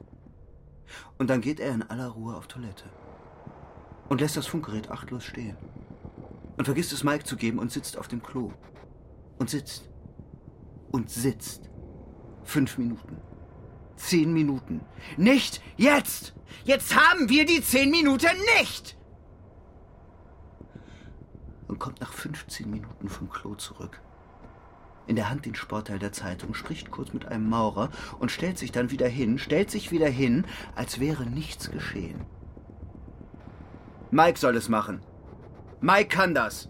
[1.18, 2.84] Und dann geht er in aller Ruhe auf Toilette
[4.08, 5.56] und lässt das Funkgerät achtlos stehen
[6.56, 8.52] und vergisst es Mike zu geben und sitzt auf dem Klo.
[9.38, 9.90] Und sitzt.
[10.92, 11.68] Und sitzt.
[12.44, 13.16] Fünf Minuten.
[13.96, 14.80] Zehn Minuten.
[15.16, 16.34] Nicht jetzt!
[16.64, 18.96] Jetzt haben wir die zehn Minuten nicht!
[21.68, 24.00] Und kommt nach 15 Minuten vom Klo zurück.
[25.06, 28.72] In der Hand den Sportteil der Zeitung, spricht kurz mit einem Maurer und stellt sich
[28.72, 32.24] dann wieder hin, stellt sich wieder hin, als wäre nichts geschehen.
[34.10, 35.00] Mike soll es machen.
[35.80, 36.68] Mike kann das.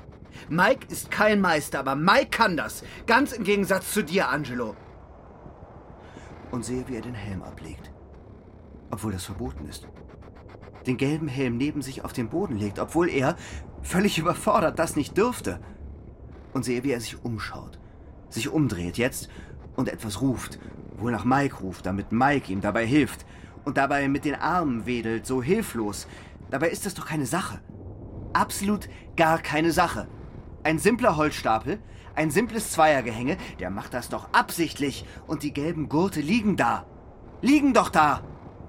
[0.49, 2.83] Mike ist kein Meister, aber Mike kann das.
[3.07, 4.77] Ganz im Gegensatz zu dir, Angelo.
[6.51, 7.91] Und sehe, wie er den Helm ablegt.
[8.91, 9.89] Obwohl das verboten ist.
[10.87, 13.37] Den gelben Helm neben sich auf den Boden legt, obwohl er,
[13.83, 15.61] völlig überfordert, das nicht dürfte.
[16.53, 17.79] Und sehe, wie er sich umschaut.
[18.29, 19.29] Sich umdreht jetzt
[19.75, 20.59] und etwas ruft.
[20.97, 23.27] Wohl nach Mike ruft, damit Mike ihm dabei hilft.
[23.65, 26.07] Und dabei mit den Armen wedelt, so hilflos.
[26.51, 27.61] Dabei ist das doch keine Sache.
[28.33, 30.09] Absolut gar keine Sache.
[30.66, 31.79] Ein simpler Holzstapel,
[32.16, 35.05] ein simples Zweiergehänge, der macht das doch absichtlich.
[35.29, 36.85] Und die gelben Gurte liegen da.
[37.40, 38.22] Liegen doch da.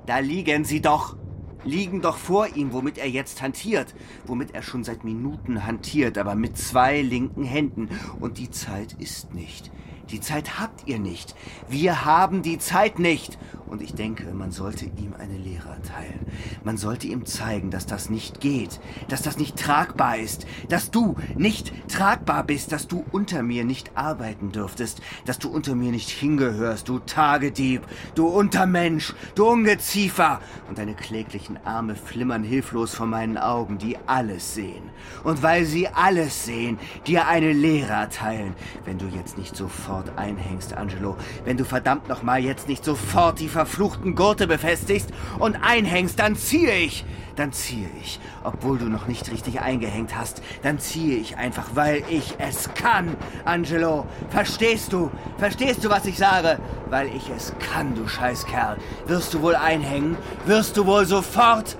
[0.05, 1.17] Da liegen sie doch.
[1.63, 3.95] Liegen doch vor ihm, womit er jetzt hantiert.
[4.27, 7.89] Womit er schon seit Minuten hantiert, aber mit zwei linken Händen.
[8.19, 9.71] Und die Zeit ist nicht.
[10.11, 11.33] Die Zeit habt ihr nicht.
[11.67, 13.39] Wir haben die Zeit nicht.
[13.67, 16.19] Und ich denke, man sollte ihm eine Lehre erteilen.
[16.63, 21.15] Man sollte ihm zeigen, dass das nicht geht, dass das nicht tragbar ist, dass du
[21.35, 26.09] nicht tragbar bist, dass du unter mir nicht arbeiten dürftest, dass du unter mir nicht
[26.09, 27.81] hingehörst, du Tagedieb,
[28.15, 30.39] du Untermensch, du Ungeziefer.
[30.69, 34.83] Und deine kläglichen Arme flimmern hilflos vor meinen Augen, die alles sehen.
[35.23, 38.53] Und weil sie alles sehen, dir eine Lehre erteilen,
[38.85, 43.49] wenn du jetzt nicht sofort einhängst, Angelo, wenn du verdammt nochmal jetzt nicht sofort die
[43.57, 47.03] verfluchten Gurte befestigst und einhängst, dann ziehe ich.
[47.35, 50.43] Dann ziehe ich, obwohl du noch nicht richtig eingehängt hast.
[50.61, 54.05] Dann ziehe ich einfach, weil ich es kann, Angelo.
[54.29, 55.09] Verstehst du?
[55.39, 56.59] Verstehst du, was ich sage?
[56.91, 58.77] Weil ich es kann, du Scheißkerl.
[59.07, 60.17] Wirst du wohl einhängen?
[60.45, 61.77] Wirst du wohl sofort?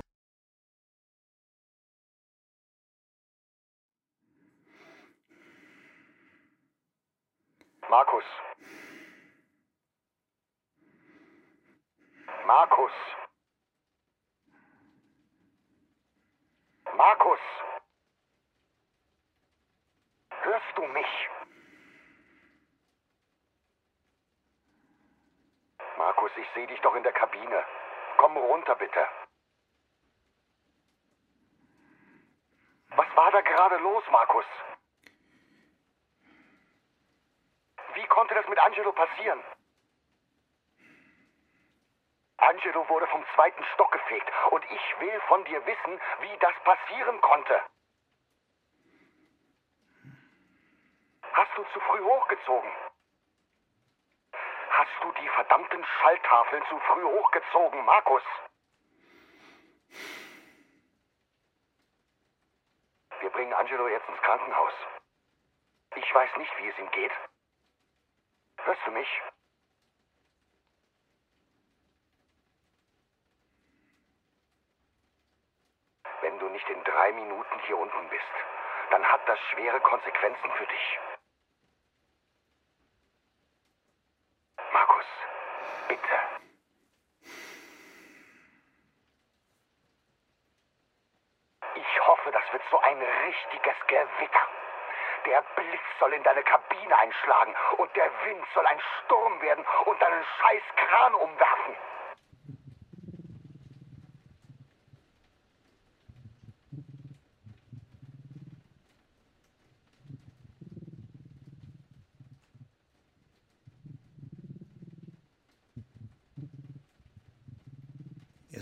[7.88, 8.24] Markus,
[12.48, 12.94] Markus.
[16.96, 17.40] Markus.
[20.30, 21.30] Hörst du mich?
[25.98, 27.66] Markus, ich sehe dich doch in der Kabine.
[28.16, 29.06] Komm runter, bitte.
[32.96, 34.46] Was war da gerade los, Markus?
[37.94, 39.44] Wie konnte das mit Angelo passieren?
[42.38, 47.20] Angelo wurde vom zweiten Stock gefegt und ich will von dir wissen, wie das passieren
[47.22, 47.62] konnte.
[51.34, 52.72] Hast du zu früh hochgezogen?
[54.70, 58.24] Hast du die verdammten Schalltafeln zu früh hochgezogen, Markus?
[63.20, 64.74] Wir bringen Angelo jetzt ins Krankenhaus.
[65.96, 67.12] Ich weiß nicht, wie es ihm geht.
[68.58, 69.22] Hörst du mich?
[76.22, 78.24] Wenn du nicht in drei Minuten hier unten bist,
[78.90, 81.00] dann hat das schwere Konsequenzen für dich.
[84.74, 85.06] Markus,
[85.88, 86.18] bitte.
[91.76, 94.48] Ich hoffe, das wird so ein richtiges Gewitter.
[95.28, 100.02] Der Blitz soll in deine Kabine einschlagen und der Wind soll ein Sturm werden und
[100.02, 101.76] deinen scheiß Kran umwerfen.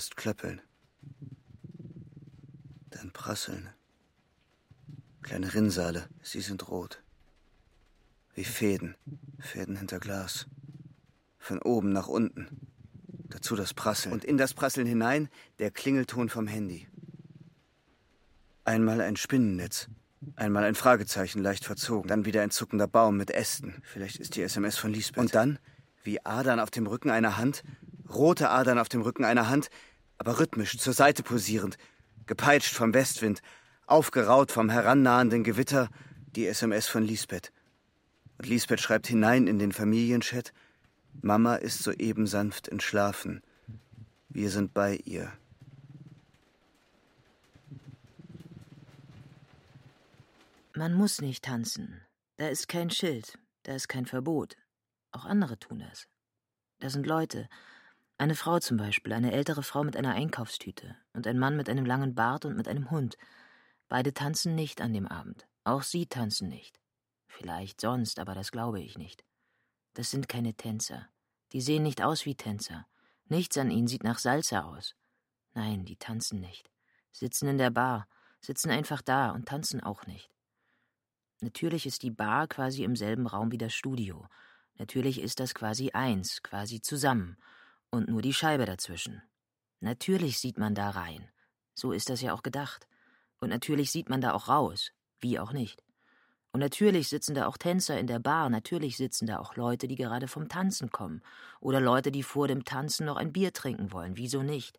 [0.06, 0.62] Erst klöppeln,
[2.92, 3.72] dann prasseln,
[5.24, 7.02] Kleine Rinnsale, sie sind rot.
[8.36, 8.96] Wie Fäden,
[9.40, 10.46] Fäden hinter Glas.
[11.40, 12.70] Von oben nach unten.
[13.30, 14.14] Dazu das Prasseln.
[14.14, 16.88] Und in das Prasseln hinein der Klingelton vom Handy.
[18.64, 19.90] Einmal ein Spinnennetz.
[20.36, 22.10] Einmal ein Fragezeichen leicht verzogen.
[22.10, 23.82] Dann wieder ein zuckender Baum mit Ästen.
[23.82, 25.18] Vielleicht ist die SMS von Lisbeth.
[25.18, 25.58] Und dann,
[26.04, 27.64] wie Adern auf dem Rücken einer Hand,
[28.14, 29.70] rote Adern auf dem Rücken einer Hand,
[30.18, 31.78] aber rhythmisch zur Seite posierend,
[32.26, 33.42] gepeitscht vom Westwind,
[33.88, 35.90] aufgeraut vom herannahenden Gewitter,
[36.36, 37.52] die SMS von Lisbeth.
[38.38, 40.54] Und Lisbeth schreibt hinein in den Familienchat,
[41.22, 43.42] Mama ist soeben sanft entschlafen.
[44.30, 45.32] Wir sind bei ihr.
[50.74, 52.02] Man muss nicht tanzen.
[52.36, 54.58] Da ist kein Schild, da ist kein Verbot.
[55.14, 56.08] Auch andere tun das.
[56.80, 57.48] Da sind Leute.
[58.18, 61.86] Eine Frau zum Beispiel, eine ältere Frau mit einer Einkaufstüte und ein Mann mit einem
[61.86, 63.18] langen Bart und mit einem Hund.
[63.90, 65.48] Beide tanzen nicht an dem Abend.
[65.66, 66.80] Auch sie tanzen nicht.
[67.28, 69.26] Vielleicht sonst, aber das glaube ich nicht.
[69.96, 71.10] Das sind keine Tänzer.
[71.52, 72.88] Die sehen nicht aus wie Tänzer.
[73.26, 74.96] Nichts an ihnen sieht nach Salsa aus.
[75.54, 76.70] Nein, die tanzen nicht.
[77.12, 78.08] Sitzen in der Bar,
[78.40, 80.30] sitzen einfach da und tanzen auch nicht.
[81.42, 84.28] Natürlich ist die Bar quasi im selben Raum wie das Studio.
[84.78, 87.38] Natürlich ist das quasi eins, quasi zusammen.
[87.96, 89.22] Und nur die Scheibe dazwischen.
[89.80, 91.30] Natürlich sieht man da rein.
[91.74, 92.90] So ist das ja auch gedacht.
[93.40, 94.92] Und natürlich sieht man da auch raus.
[95.22, 95.82] Wie auch nicht.
[96.52, 99.96] Und natürlich sitzen da auch Tänzer in der Bar, natürlich sitzen da auch Leute, die
[99.96, 101.22] gerade vom Tanzen kommen.
[101.62, 104.18] Oder Leute, die vor dem Tanzen noch ein Bier trinken wollen.
[104.18, 104.78] Wieso nicht?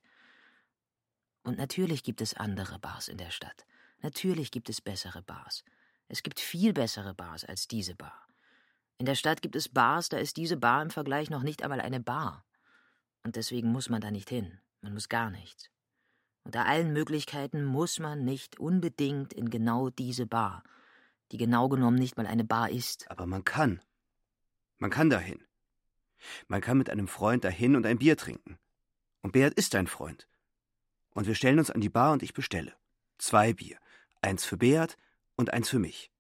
[1.43, 3.65] Und natürlich gibt es andere Bars in der Stadt.
[4.03, 5.65] Natürlich gibt es bessere Bars.
[6.09, 8.29] Es gibt viel bessere Bars als diese Bar.
[8.99, 11.81] In der Stadt gibt es Bars, da ist diese Bar im Vergleich noch nicht einmal
[11.81, 12.46] eine Bar.
[13.27, 14.61] Und deswegen muss man da nicht hin.
[14.83, 15.69] Man muss gar nichts.
[16.45, 20.63] Unter allen Möglichkeiten muss man nicht unbedingt in genau diese Bar,
[21.33, 23.11] die genau genommen nicht mal eine Bar ist.
[23.11, 23.83] Aber man kann.
[24.79, 25.43] Man kann dahin.
[26.47, 28.61] Man kann mit einem Freund dahin und ein Bier trinken.
[29.23, 30.29] Und Beat ist ein Freund.
[31.11, 32.77] Und wir stellen uns an die Bar und ich bestelle.
[33.19, 33.77] Zwei Bier.
[34.23, 34.97] Eins für Beat
[35.35, 36.13] und eins für mich.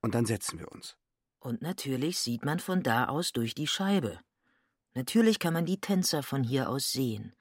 [0.00, 0.96] Und dann setzen wir uns.
[1.38, 4.18] Und natürlich sieht man von da aus durch die Scheibe.
[4.98, 7.32] Natürlich kann man die Tänzer von hier aus sehen.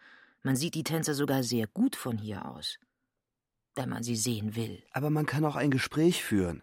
[0.43, 2.77] Man sieht die Tänzer sogar sehr gut von hier aus.
[3.73, 4.83] Wenn man sie sehen will.
[4.91, 6.61] Aber man kann auch ein Gespräch führen.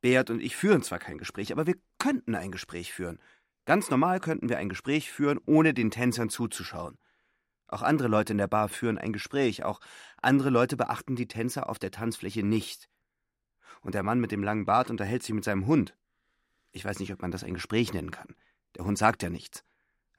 [0.00, 3.18] Beat und ich führen zwar kein Gespräch, aber wir könnten ein Gespräch führen.
[3.64, 6.98] Ganz normal könnten wir ein Gespräch führen, ohne den Tänzern zuzuschauen.
[7.66, 9.80] Auch andere Leute in der Bar führen ein Gespräch, auch
[10.18, 12.88] andere Leute beachten die Tänzer auf der Tanzfläche nicht.
[13.80, 15.96] Und der Mann mit dem langen Bart unterhält sich mit seinem Hund.
[16.70, 18.36] Ich weiß nicht, ob man das ein Gespräch nennen kann.
[18.76, 19.64] Der Hund sagt ja nichts.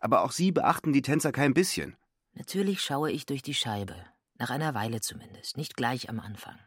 [0.03, 1.95] Aber auch sie beachten die Tänzer kein bisschen.
[2.33, 3.95] Natürlich schaue ich durch die Scheibe.
[4.35, 6.59] Nach einer Weile zumindest, nicht gleich am Anfang.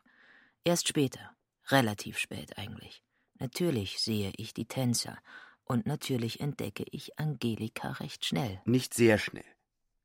[0.65, 3.03] Erst später, relativ spät eigentlich.
[3.39, 5.19] Natürlich sehe ich die Tänzer
[5.65, 8.63] und natürlich entdecke ich Angelika recht schnell.
[8.65, 9.45] Nicht sehr schnell,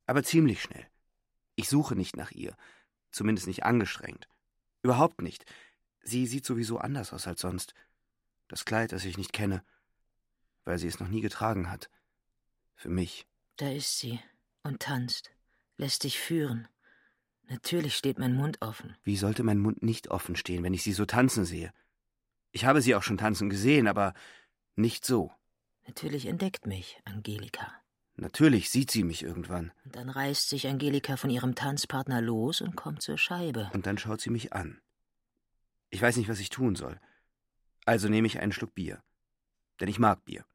[0.08, 0.86] aber ziemlich schnell.
[1.56, 2.58] Ich suche nicht nach ihr,
[3.12, 4.28] zumindest nicht angestrengt.
[4.84, 5.46] Überhaupt nicht.
[6.04, 7.76] Sie sieht sowieso anders aus als sonst.
[8.50, 9.64] Das Kleid, das ich nicht kenne,
[10.66, 11.90] weil sie es noch nie getragen hat.
[12.82, 13.28] Für mich.
[13.58, 14.20] Da ist sie
[14.64, 15.30] und tanzt,
[15.78, 16.68] lässt sich führen.
[17.48, 18.98] Natürlich steht mein Mund offen.
[19.04, 21.72] Wie sollte mein Mund nicht offen stehen, wenn ich sie so tanzen sehe?
[22.52, 24.16] Ich habe sie auch schon tanzen gesehen, aber
[24.76, 25.32] nicht so.
[25.86, 27.72] Natürlich entdeckt mich Angelika.
[28.16, 29.72] Natürlich sieht sie mich irgendwann.
[29.86, 33.70] Und dann reißt sich Angelika von ihrem Tanzpartner los und kommt zur Scheibe.
[33.76, 34.82] Und dann schaut sie mich an.
[35.92, 37.00] Ich weiß nicht, was ich tun soll.
[37.86, 39.04] Also nehme ich einen Schluck Bier.
[39.80, 40.46] Denn ich mag Bier.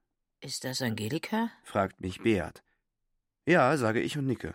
[0.46, 1.50] Ist das Angelika?
[1.64, 2.62] fragt mich Beat.
[3.46, 4.54] Ja, sage ich und nicke.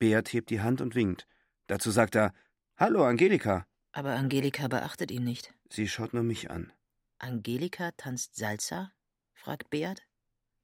[0.00, 1.28] Beat hebt die Hand und winkt.
[1.68, 2.34] Dazu sagt er:
[2.76, 3.68] Hallo, Angelika.
[3.92, 5.54] Aber Angelika beachtet ihn nicht.
[5.70, 6.72] Sie schaut nur mich an.
[7.20, 8.90] Angelika tanzt Salsa?
[9.32, 10.02] fragt Beat.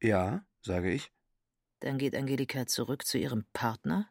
[0.01, 1.13] Ja, sage ich.
[1.79, 4.11] Dann geht Angelika zurück zu ihrem Partner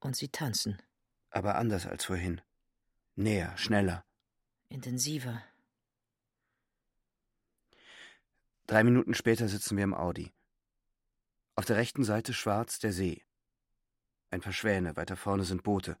[0.00, 0.82] und sie tanzen.
[1.30, 2.40] Aber anders als vorhin.
[3.14, 4.04] Näher, schneller.
[4.68, 5.44] Intensiver.
[8.66, 10.32] Drei Minuten später sitzen wir im Audi.
[11.54, 13.22] Auf der rechten Seite schwarz der See.
[14.30, 15.96] Ein paar Schwäne, weiter vorne sind Boote.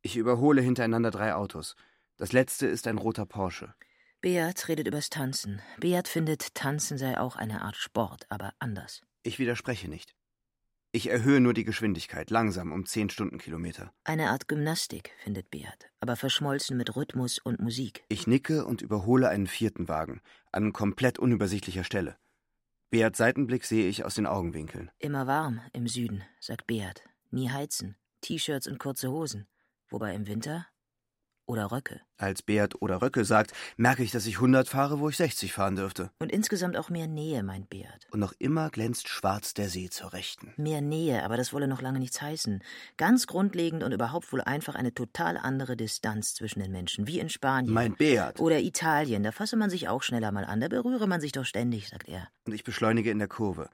[0.00, 1.76] Ich überhole hintereinander drei Autos.
[2.16, 3.74] Das letzte ist ein roter Porsche.
[4.20, 5.60] Beat redet übers Tanzen.
[5.78, 9.02] Beat findet, Tanzen sei auch eine Art Sport, aber anders.
[9.22, 10.14] Ich widerspreche nicht.
[10.96, 13.92] Ich erhöhe nur die Geschwindigkeit, langsam, um zehn Stundenkilometer.
[14.04, 18.04] Eine Art Gymnastik, findet Beat, aber verschmolzen mit Rhythmus und Musik.
[18.08, 20.20] Ich nicke und überhole einen vierten Wagen,
[20.52, 22.16] an komplett unübersichtlicher Stelle.
[22.90, 24.88] Beats Seitenblick sehe ich aus den Augenwinkeln.
[25.00, 27.02] Immer warm im Süden, sagt Beat.
[27.32, 27.96] Nie heizen.
[28.20, 29.48] T-Shirts und kurze Hosen.
[29.88, 30.68] Wobei im Winter
[31.46, 32.00] oder Röcke.
[32.16, 35.76] Als Beat oder Röcke sagt, merke ich, dass ich 100 fahre, wo ich 60 fahren
[35.76, 36.10] dürfte.
[36.18, 38.06] Und insgesamt auch mehr Nähe, meint Beat.
[38.10, 40.52] Und noch immer glänzt schwarz der See zur Rechten.
[40.56, 42.62] Mehr Nähe, aber das wolle noch lange nichts heißen.
[42.96, 47.28] Ganz grundlegend und überhaupt wohl einfach eine total andere Distanz zwischen den Menschen, wie in
[47.28, 47.72] Spanien.
[47.72, 48.40] Meint Beat.
[48.40, 51.44] Oder Italien, da fasse man sich auch schneller mal an, da berühre man sich doch
[51.44, 52.28] ständig, sagt er.
[52.46, 53.68] Und ich beschleunige in der Kurve.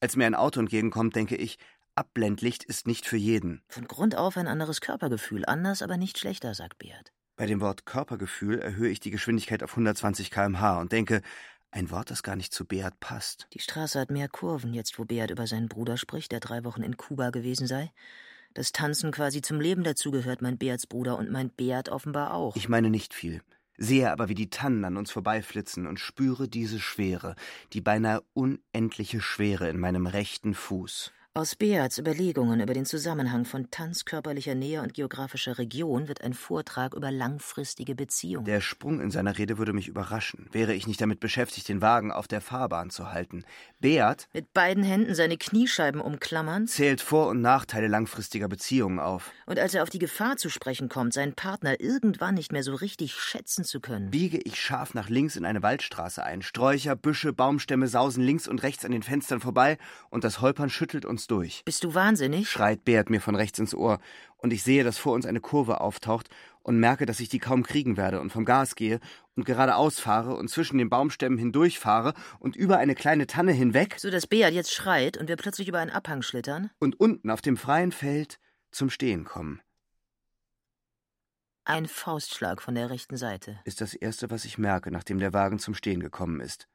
[0.00, 1.58] Als mir ein Auto entgegenkommt, denke ich,
[1.96, 3.62] Abblendlicht ist nicht für jeden.
[3.68, 7.12] Von Grund auf ein anderes Körpergefühl, anders, aber nicht schlechter, sagt Beat.
[7.36, 11.22] Bei dem Wort Körpergefühl erhöhe ich die Geschwindigkeit auf 120 km/h und denke,
[11.70, 13.48] ein Wort, das gar nicht zu Beat passt.
[13.52, 16.82] Die Straße hat mehr Kurven, jetzt wo Beat über seinen Bruder spricht, der drei Wochen
[16.82, 17.92] in Kuba gewesen sei.
[18.54, 22.54] Das Tanzen quasi zum Leben dazugehört, meint Beats Bruder und meint Beat offenbar auch.
[22.54, 23.42] Ich meine nicht viel.
[23.76, 27.34] Sehe aber, wie die Tannen an uns vorbeiflitzen und spüre diese Schwere,
[27.72, 31.12] die beinahe unendliche Schwere in meinem rechten Fuß.
[31.36, 36.32] Aus Beats Überlegungen über den Zusammenhang von Tanz, körperlicher Nähe und geografischer Region wird ein
[36.32, 38.44] Vortrag über langfristige Beziehungen.
[38.44, 42.12] Der Sprung in seiner Rede würde mich überraschen, wäre ich nicht damit beschäftigt, den Wagen
[42.12, 43.42] auf der Fahrbahn zu halten.
[43.80, 49.32] Beat mit beiden Händen seine Kniescheiben umklammernd zählt Vor- und Nachteile langfristiger Beziehungen auf.
[49.46, 52.76] Und als er auf die Gefahr zu sprechen kommt, seinen Partner irgendwann nicht mehr so
[52.76, 56.42] richtig schätzen zu können, biege ich scharf nach links in eine Waldstraße ein.
[56.42, 59.78] Sträucher, Büsche, Baumstämme sausen links und rechts an den Fenstern vorbei
[60.10, 61.62] und das Holpern schüttelt uns durch.
[61.64, 62.48] Bist du wahnsinnig?
[62.48, 63.98] schreit Beat mir von rechts ins Ohr,
[64.38, 66.28] und ich sehe, dass vor uns eine Kurve auftaucht
[66.62, 69.00] und merke, dass ich die kaum kriegen werde und vom Gas gehe
[69.36, 74.10] und geradeaus fahre und zwischen den Baumstämmen hindurchfahre und über eine kleine Tanne hinweg, so
[74.10, 77.56] dass Beat jetzt schreit und wir plötzlich über einen Abhang schlittern und unten auf dem
[77.56, 78.38] freien Feld
[78.70, 79.60] zum Stehen kommen.
[81.66, 83.58] Ein Faustschlag von der rechten Seite.
[83.64, 86.68] Ist das erste, was ich merke, nachdem der Wagen zum Stehen gekommen ist.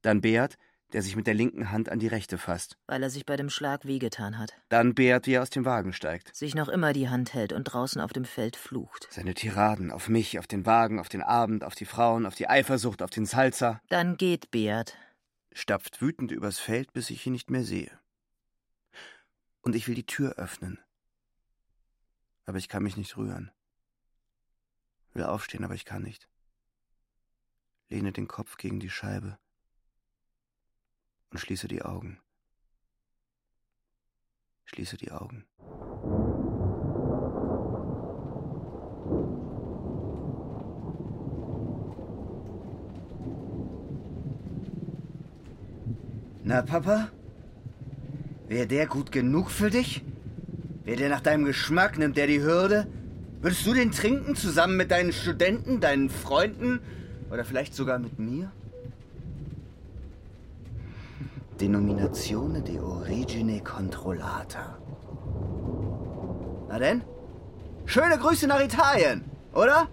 [0.00, 0.56] Dann Beat,
[0.92, 2.76] der sich mit der linken Hand an die rechte fasst.
[2.86, 4.52] Weil er sich bei dem Schlag wehgetan hat.
[4.68, 6.34] Dann Beat, wie er aus dem Wagen steigt.
[6.34, 9.08] Sich noch immer die Hand hält und draußen auf dem Feld flucht.
[9.10, 12.48] Seine Tiraden auf mich, auf den Wagen, auf den Abend, auf die Frauen, auf die
[12.48, 13.80] Eifersucht, auf den Salzer.
[13.88, 14.96] Dann geht Beat.
[15.52, 17.90] Stapft wütend übers Feld, bis ich ihn nicht mehr sehe.
[19.62, 20.78] Und ich will die Tür öffnen.
[22.46, 23.50] Aber ich kann mich nicht rühren.
[25.12, 26.28] Will aufstehen, aber ich kann nicht.
[27.88, 29.38] Lehne den Kopf gegen die Scheibe
[31.30, 32.18] und schließe die Augen.
[34.64, 35.44] Schließe die Augen.
[46.42, 47.10] Na, Papa?
[48.48, 50.02] Wäre der gut genug für dich?
[50.84, 52.86] Wäre der nach deinem Geschmack, nimmt der die Hürde?
[53.40, 56.80] Würdest du den trinken zusammen mit deinen Studenten, deinen Freunden
[57.30, 58.50] oder vielleicht sogar mit mir?
[61.60, 64.78] Denominazione de origine controllata.
[66.70, 67.02] Na denn?
[67.84, 69.88] Schöne Grüße nach Italien, oder?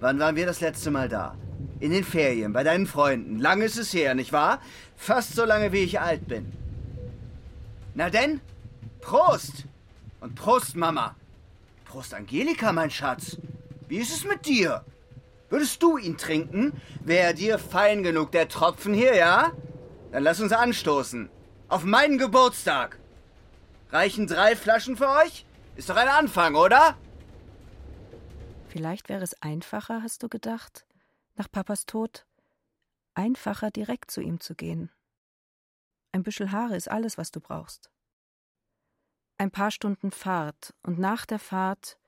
[0.00, 1.36] Wann waren wir das letzte Mal da?
[1.78, 3.38] In den Ferien, bei deinen Freunden.
[3.38, 4.60] Lange ist es her, nicht wahr?
[4.96, 6.52] Fast so lange, wie ich alt bin.
[7.94, 8.40] Na denn?
[9.00, 9.66] Prost!
[10.20, 11.14] Und Prost, Mama!
[11.84, 13.38] Prost, Angelika, mein Schatz!
[13.86, 14.84] Wie ist es mit dir?
[15.48, 16.72] Würdest du ihn trinken?
[17.04, 19.52] Wäre dir fein genug, der Tropfen hier, ja?
[20.12, 21.30] Dann lass uns anstoßen.
[21.68, 22.98] Auf meinen Geburtstag.
[23.90, 25.46] Reichen drei Flaschen für euch?
[25.74, 26.96] Ist doch ein Anfang, oder?
[28.68, 30.86] Vielleicht wäre es einfacher, hast du gedacht,
[31.34, 32.26] nach Papas Tod?
[33.14, 34.90] Einfacher, direkt zu ihm zu gehen.
[36.12, 37.90] Ein Büschel Haare ist alles, was du brauchst.
[39.38, 41.98] Ein paar Stunden Fahrt und nach der Fahrt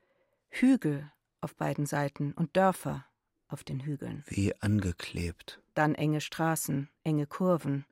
[0.51, 3.07] Hügel auf beiden Seiten und Dörfer
[3.49, 4.25] auf den Hügeln.
[4.27, 5.61] Wie angeklebt.
[5.75, 7.87] Dann enge Straßen, enge Kurven,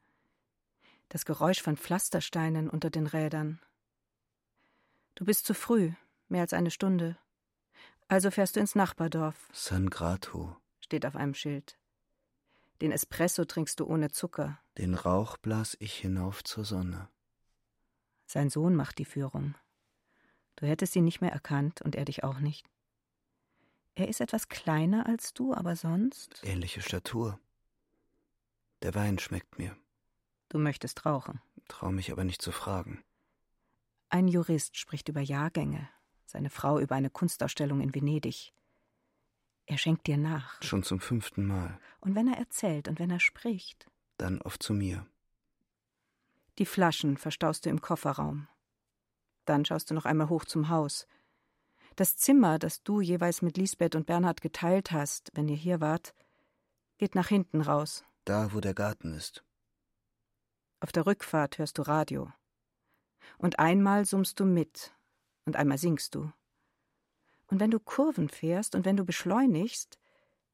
[1.12, 3.60] das Geräusch von Pflastersteinen unter den Rädern.
[5.14, 5.92] Du bist zu früh,
[6.28, 7.18] mehr als eine Stunde.
[8.08, 9.50] Also fährst du ins Nachbardorf.
[9.52, 11.78] San Grato steht auf einem Schild.
[12.80, 14.58] Den Espresso trinkst du ohne Zucker.
[14.78, 17.10] Den Rauch blas ich hinauf zur Sonne.
[18.24, 19.54] Sein Sohn macht die Führung.
[20.56, 22.66] Du hättest ihn nicht mehr erkannt und er dich auch nicht.
[23.96, 26.40] Er ist etwas kleiner als du, aber sonst.
[26.42, 27.38] Ähnliche Statur.
[28.80, 29.76] Der Wein schmeckt mir.
[30.52, 31.40] Du möchtest rauchen.
[31.66, 33.02] Trau mich aber nicht zu fragen.
[34.10, 35.88] Ein Jurist spricht über Jahrgänge,
[36.26, 38.52] seine Frau über eine Kunstausstellung in Venedig.
[39.64, 40.62] Er schenkt dir nach.
[40.62, 41.80] Schon zum fünften Mal.
[42.00, 43.86] Und wenn er erzählt und wenn er spricht.
[44.18, 45.06] Dann oft zu mir.
[46.58, 48.46] Die Flaschen verstaust du im Kofferraum.
[49.46, 51.06] Dann schaust du noch einmal hoch zum Haus.
[51.96, 56.12] Das Zimmer, das du jeweils mit Lisbeth und Bernhard geteilt hast, wenn ihr hier wart,
[56.98, 58.04] geht nach hinten raus.
[58.26, 59.42] Da, wo der Garten ist.
[60.82, 62.32] Auf der Rückfahrt hörst du Radio.
[63.38, 64.92] Und einmal summst du mit
[65.44, 66.32] und einmal singst du.
[67.46, 70.00] Und wenn du Kurven fährst und wenn du beschleunigst,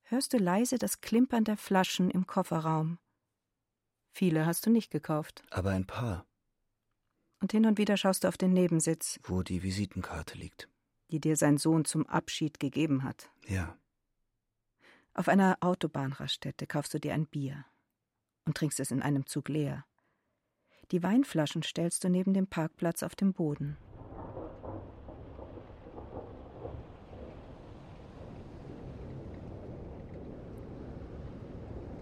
[0.03, 2.99] hörst du leise das Klimpern der Flaschen im Kofferraum.
[4.13, 5.45] Viele hast du nicht gekauft.
[5.49, 6.27] Aber ein paar.
[7.41, 10.69] Und hin und wieder schaust du auf den Nebensitz, Wo die Visitenkarte liegt.
[11.11, 13.31] die dir sein Sohn zum Abschied gegeben hat.
[13.47, 13.79] Ja.
[15.15, 17.65] Auf einer Autobahnraststätte kaufst du dir ein Bier
[18.45, 19.88] und trinkst es in einem Zug leer.
[20.91, 23.77] Die Weinflaschen stellst du neben dem Parkplatz auf dem Boden.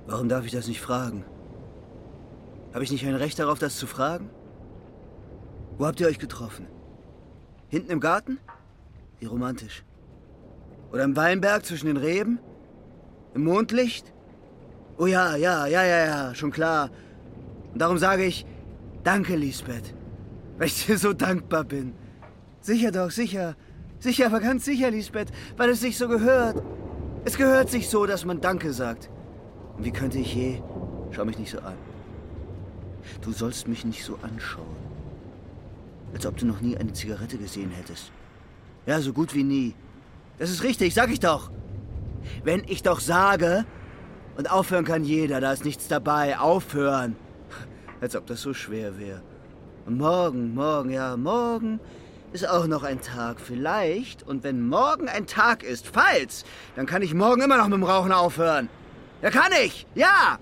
[0.06, 1.24] Warum darf ich das nicht fragen?
[2.72, 4.30] Habe ich nicht ein Recht darauf, das zu fragen?
[5.78, 6.68] Wo habt ihr euch getroffen?
[7.68, 8.38] Hinten im Garten?
[9.18, 9.82] Wie romantisch.
[10.92, 12.38] Oder im Weinberg zwischen den Reben?
[13.34, 14.12] Im Mondlicht?
[14.96, 16.90] Oh ja, ja, ja, ja, ja, schon klar.
[17.72, 18.46] Und darum sage ich,
[19.06, 19.94] danke, Lisbeth.
[20.58, 21.94] Weil ich dir so dankbar bin.
[22.60, 23.56] Sicher doch, sicher.
[23.98, 26.62] Sicher, aber ganz sicher, Lisbeth, weil es sich so gehört.
[27.24, 29.10] Es gehört sich so, dass man Danke sagt.
[29.76, 30.60] Und wie könnte ich je?
[31.12, 31.74] Schau mich nicht so an.
[33.22, 34.76] Du sollst mich nicht so anschauen.
[36.12, 38.10] Als ob du noch nie eine Zigarette gesehen hättest.
[38.86, 39.74] Ja, so gut wie nie.
[40.38, 41.50] Das ist richtig, sag ich doch.
[42.44, 43.64] Wenn ich doch sage,
[44.36, 47.16] und aufhören kann jeder, da ist nichts dabei, aufhören.
[48.00, 49.22] Als ob das so schwer wäre.
[49.86, 51.80] Und morgen, morgen, ja, morgen
[52.32, 54.22] ist auch noch ein Tag vielleicht.
[54.22, 56.44] Und wenn morgen ein Tag ist, falls,
[56.74, 58.68] dann kann ich morgen immer noch mit dem Rauchen aufhören.
[59.22, 60.38] Ja, kann ich, ja.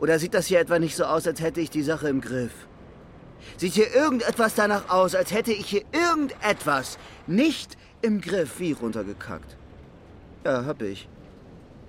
[0.00, 2.52] Oder sieht das hier etwa nicht so aus, als hätte ich die Sache im Griff?
[3.56, 8.58] Sieht hier irgendetwas danach aus, als hätte ich hier irgendetwas nicht im Griff?
[8.58, 9.56] Wie runtergekackt?
[10.44, 11.08] Ja, hab ich.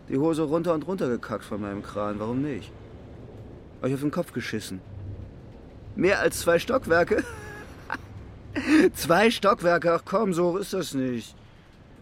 [0.10, 2.72] Die Hose runter und runter gekackt von meinem Kran, warum nicht?
[3.82, 4.82] Euch auf den Kopf geschissen.
[5.96, 7.24] Mehr als zwei Stockwerke?
[8.94, 11.36] zwei Stockwerke, ach komm, so hoch ist das nicht.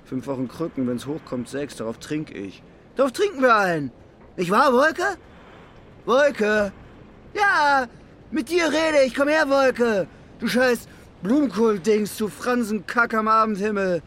[0.06, 2.64] Fünf Wochen Krücken, wenn's hochkommt, sechs, darauf trink ich.
[2.96, 3.92] Darauf trinken wir ein.
[4.38, 5.18] Nicht wahr, Wolke?
[6.06, 6.72] Wolke!
[7.34, 7.88] Ja,
[8.32, 10.08] mit dir rede ich, komm her, Wolke!
[10.40, 10.88] Du scheiß
[11.24, 14.02] Blumenkohl-Dings, du Fransenkack am Abendhimmel.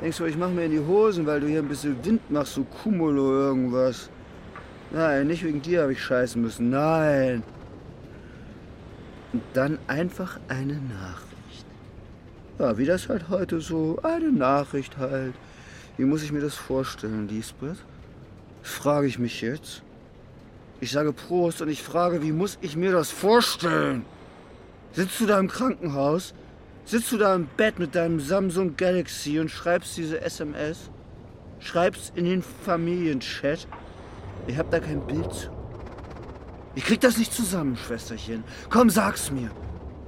[0.00, 2.54] Denkst du, ich mach mir in die Hosen, weil du hier ein bisschen Wind machst,
[2.54, 4.10] so Kumulo irgendwas?
[4.92, 7.42] Nein, nicht wegen dir habe ich scheißen müssen, nein.
[9.32, 11.66] Und dann einfach eine Nachricht.
[12.58, 15.34] Ja, wie das halt heute so, eine Nachricht halt.
[15.96, 17.76] Wie muss ich mir das vorstellen, Lisbeth?
[18.62, 19.82] Das frage ich mich jetzt.
[20.80, 24.04] Ich sage Prost und ich frage, wie muss ich mir das vorstellen?
[24.92, 26.34] Sitzt du da im Krankenhaus?
[26.84, 30.90] Sitzt du da im Bett mit deinem Samsung Galaxy und schreibst diese SMS?
[31.60, 33.68] Schreibst in den Familienchat?
[34.50, 35.48] Ich hab da kein Bild zu.
[36.74, 38.42] Ich krieg das nicht zusammen, Schwesterchen.
[38.68, 39.48] Komm, sag's mir.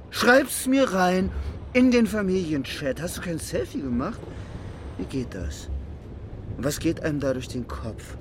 [0.09, 1.31] Schreib's mir rein
[1.71, 3.01] in den Familienchat.
[3.01, 4.19] Hast du kein Selfie gemacht?
[4.97, 5.69] Wie geht das?
[6.57, 8.17] Was geht einem da durch den Kopf?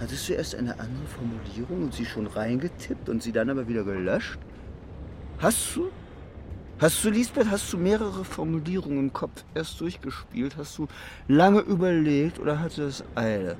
[0.00, 3.84] Hattest du erst eine andere Formulierung und sie schon reingetippt und sie dann aber wieder
[3.84, 4.40] gelöscht?
[5.38, 5.88] Hast du?
[6.80, 10.56] Hast du, Lisbeth, hast du mehrere Formulierungen im Kopf erst durchgespielt?
[10.56, 10.88] Hast du
[11.28, 13.56] lange überlegt oder hatte es Eile?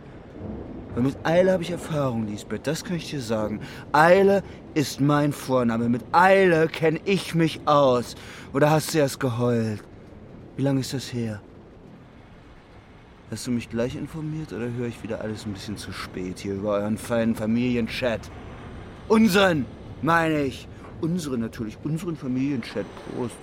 [0.95, 3.61] Weil mit Eile habe ich Erfahrung, Lisbeth, das kann ich dir sagen.
[3.93, 4.43] Eile
[4.75, 5.89] ist mein Vorname.
[5.89, 8.17] Mit Eile kenne ich mich aus.
[8.53, 9.83] Oder hast du erst geheult?
[10.57, 11.41] Wie lange ist das her?
[13.31, 16.55] Hast du mich gleich informiert oder höre ich wieder alles ein bisschen zu spät hier
[16.55, 18.29] über euren feinen Familienchat?
[19.07, 19.67] Unseren,
[20.03, 20.67] meine ich.
[21.01, 22.85] Unseren natürlich, unseren Familienchat.
[23.15, 23.37] Prost.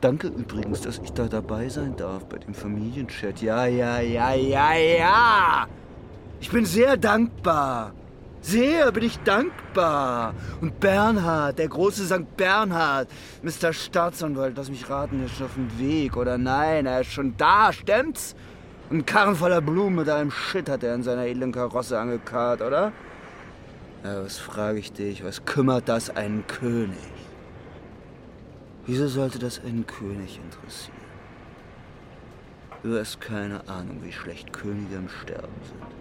[0.00, 3.42] Danke übrigens, dass ich da dabei sein darf bei dem Familienchat.
[3.42, 5.66] Ja, ja, ja, ja, ja.
[6.40, 7.92] Ich bin sehr dankbar.
[8.40, 10.34] Sehr bin ich dankbar.
[10.60, 12.36] Und Bernhard, der große St.
[12.36, 13.08] Bernhard,
[13.42, 13.72] Mr.
[13.72, 16.16] Staatsanwalt, lass mich raten, er ist schon auf dem Weg.
[16.16, 18.36] Oder nein, er ist schon da, stimmt's?
[18.90, 22.92] Ein Karren voller Blumen mit einem Shit hat er in seiner edlen Karosse angekarrt, oder?
[24.04, 26.96] Ja, was frage ich dich, was kümmert das einen König?
[28.88, 30.96] Wieso sollte das einen König interessieren?
[32.82, 35.92] Du hast keine Ahnung, wie schlecht Könige im Sterben sind.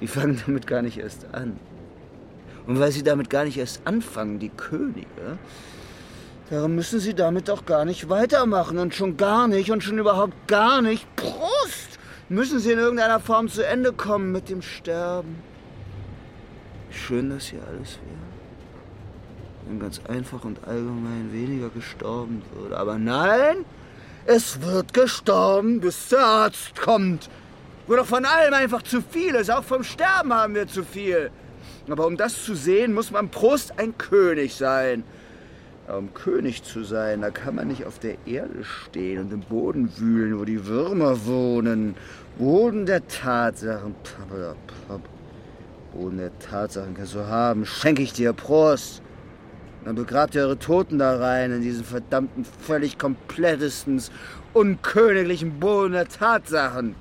[0.00, 1.60] Die fangen damit gar nicht erst an.
[2.66, 5.38] Und weil sie damit gar nicht erst anfangen, die Könige,
[6.50, 10.48] darum müssen sie damit auch gar nicht weitermachen und schon gar nicht und schon überhaupt
[10.48, 15.36] gar nicht, Prost, müssen sie in irgendeiner Form zu Ende kommen mit dem Sterben.
[16.90, 18.31] Schön, dass hier alles wäre.
[19.68, 22.76] Wenn ganz einfach und allgemein weniger gestorben würde.
[22.76, 23.64] Aber nein,
[24.26, 27.28] es wird gestorben, bis der Arzt kommt.
[27.86, 29.50] Wo doch von allem einfach zu viel ist.
[29.50, 31.30] Auch vom Sterben haben wir zu viel.
[31.88, 35.02] Aber um das zu sehen, muss man Prost ein König sein.
[35.88, 39.40] Aber um König zu sein, da kann man nicht auf der Erde stehen und im
[39.40, 41.96] Boden wühlen, wo die Würmer wohnen.
[42.38, 43.94] Boden der Tatsachen.
[45.92, 47.66] Boden der Tatsachen kannst du haben.
[47.66, 48.32] Schenke ich dir.
[48.32, 49.01] Prost.
[49.84, 54.12] Dann begrabt ihr eure Toten da rein, in diesen verdammten, völlig komplettestens
[54.52, 56.94] unköniglichen Boden der Tatsachen.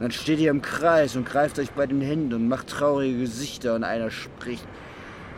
[0.00, 3.74] Dann steht ihr im Kreis und greift euch bei den Händen und macht traurige Gesichter
[3.74, 4.66] und einer spricht.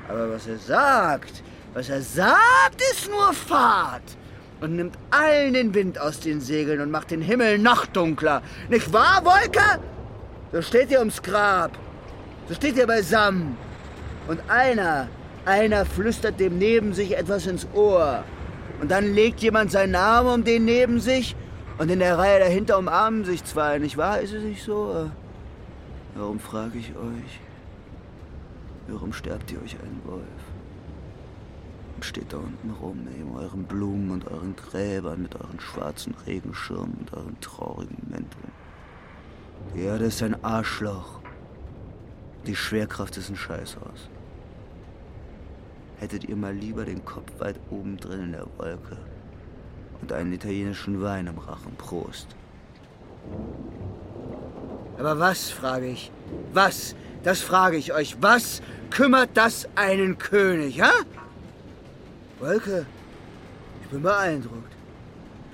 [0.08, 1.42] Aber was er sagt,
[1.74, 4.16] was er sagt, ist nur Fahrt
[4.60, 8.42] und nimmt allen den Wind aus den Segeln und macht den Himmel noch dunkler.
[8.70, 9.80] Nicht wahr, Wolke?
[10.52, 11.72] So steht ihr ums Grab.
[12.48, 13.56] So steht ihr beisammen.
[14.28, 15.08] Und einer,
[15.46, 18.24] einer flüstert dem neben sich etwas ins Ohr.
[18.80, 21.34] Und dann legt jemand seinen Arm um den neben sich
[21.78, 23.78] und in der Reihe dahinter umarmen sich zwei.
[23.78, 24.20] Nicht wahr?
[24.20, 25.10] Ist es nicht so?
[26.14, 27.40] Warum frage ich euch?
[28.88, 30.22] Warum sterbt ihr euch einen Wolf?
[31.94, 36.94] Und steht da unten rum, neben euren Blumen und euren Gräbern, mit euren schwarzen Regenschirmen
[37.00, 38.52] und euren traurigen Mänteln.
[39.74, 41.20] Die Erde ist ein Arschloch.
[42.46, 44.08] Die Schwerkraft ist ein Scheißhaus.
[45.98, 48.98] Hättet ihr mal lieber den Kopf weit oben drin in der Wolke
[50.02, 51.74] und einen italienischen Wein im Rachen.
[51.76, 52.28] Prost.
[54.98, 56.10] Aber was, frage ich,
[56.52, 60.92] was, das frage ich euch, was kümmert das einen König, ha?
[62.40, 62.86] Wolke,
[63.82, 64.72] ich bin beeindruckt.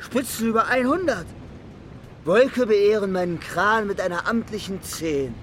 [0.00, 1.24] Spitzen über 100.
[2.24, 5.34] Wolke beehren meinen Kran mit einer amtlichen Zehn.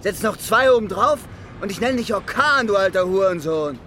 [0.00, 1.20] Setz noch zwei oben drauf
[1.60, 3.78] und ich nenne dich Orkan, du alter Hurensohn.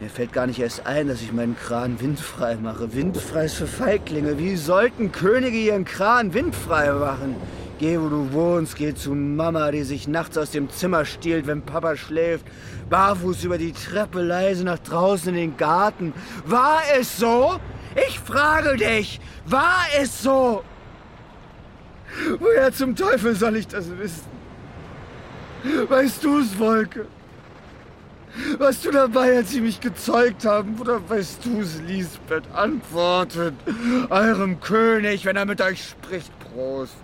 [0.00, 2.94] Mir fällt gar nicht erst ein, dass ich meinen Kran windfrei mache.
[2.94, 4.38] Windfrei ist für Feiglinge.
[4.38, 7.34] Wie sollten Könige ihren Kran windfrei machen?
[7.80, 11.62] Geh, wo du wohnst, geh zu Mama, die sich nachts aus dem Zimmer stiehlt, wenn
[11.62, 12.46] Papa schläft.
[12.90, 16.12] Barfuß über die Treppe, leise nach draußen in den Garten.
[16.44, 17.58] War es so?
[18.08, 20.62] Ich frage dich, war es so?
[22.38, 24.26] Woher zum Teufel soll ich das wissen?
[25.88, 27.06] Weißt du es, Wolke?
[28.58, 30.78] Warst du dabei, als sie mich gezeugt haben?
[30.80, 32.44] Oder weißt du es, Lisbeth?
[32.54, 33.54] Antwortet
[34.10, 36.32] eurem König, wenn er mit euch spricht.
[36.38, 36.96] Prost.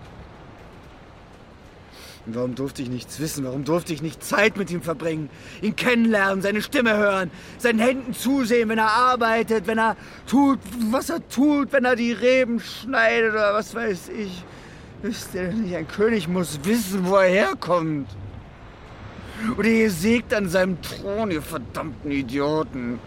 [2.27, 3.45] Und warum durfte ich nichts wissen?
[3.45, 5.29] Warum durfte ich nicht Zeit mit ihm verbringen?
[5.61, 10.59] Ihn kennenlernen, seine Stimme hören, seinen Händen zusehen, wenn er arbeitet, wenn er tut,
[10.91, 14.43] was er tut, wenn er die Reben schneidet oder was weiß ich.
[15.03, 18.09] Wisst ihr nicht, ein König muss wissen, wo er herkommt.
[19.57, 22.99] Oder ihr sägt an seinem Thron, ihr verdammten Idioten.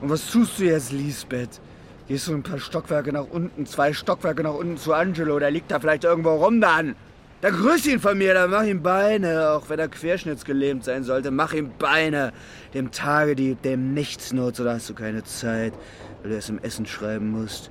[0.00, 1.60] Und was tust du jetzt, Lisbeth?
[2.08, 5.70] Gehst du ein paar Stockwerke nach unten, zwei Stockwerke nach unten zu Angelo, der liegt
[5.70, 6.96] da vielleicht irgendwo rum dann.
[7.40, 11.30] Dann grüß ihn von mir, dann mach ihm Beine, auch wenn er querschnittsgelähmt sein sollte,
[11.30, 12.32] mach ihm Beine.
[12.72, 15.74] Dem Tagedieb, dem Nichtsnutz, oder hast du keine Zeit,
[16.22, 17.70] weil du es im Essen schreiben musst.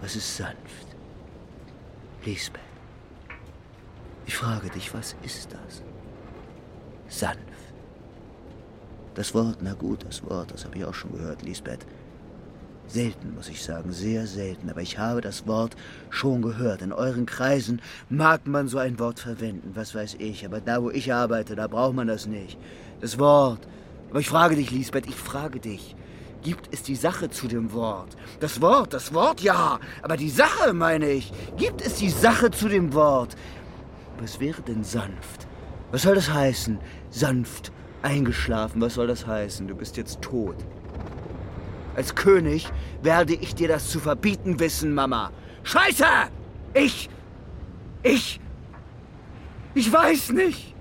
[0.00, 0.56] Was ist sanft?
[2.24, 2.60] Lisbeth,
[4.26, 5.82] ich frage dich, was ist das?
[7.08, 7.38] Sanft.
[9.14, 11.84] Das Wort, na gut, das Wort, das habe ich auch schon gehört, Lisbeth.
[12.86, 15.76] Selten, muss ich sagen, sehr selten, aber ich habe das Wort
[16.08, 16.80] schon gehört.
[16.80, 20.90] In euren Kreisen mag man so ein Wort verwenden, was weiß ich, aber da, wo
[20.90, 22.58] ich arbeite, da braucht man das nicht.
[23.00, 23.60] Das Wort.
[24.10, 25.96] Aber ich frage dich, Lisbeth, ich frage dich.
[26.42, 28.16] Gibt es die Sache zu dem Wort?
[28.40, 31.32] Das Wort, das Wort, ja, aber die Sache, meine ich.
[31.56, 33.36] Gibt es die Sache zu dem Wort?
[34.20, 35.46] Was wäre denn sanft?
[35.90, 36.78] Was soll das heißen?
[37.10, 39.66] Sanft, eingeschlafen, was soll das heißen?
[39.66, 40.56] Du bist jetzt tot.
[41.96, 42.68] Als König
[43.02, 45.32] werde ich dir das zu verbieten wissen, Mama.
[45.64, 46.04] Scheiße!
[46.74, 47.10] Ich.
[48.02, 48.40] Ich.
[49.74, 50.74] Ich weiß nicht.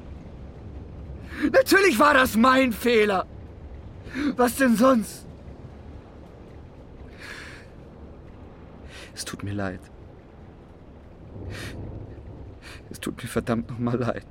[1.51, 3.25] Natürlich war das mein Fehler.
[4.35, 5.25] Was denn sonst?
[9.15, 9.81] Es tut mir leid.
[12.89, 14.25] Es tut mir verdammt nochmal leid.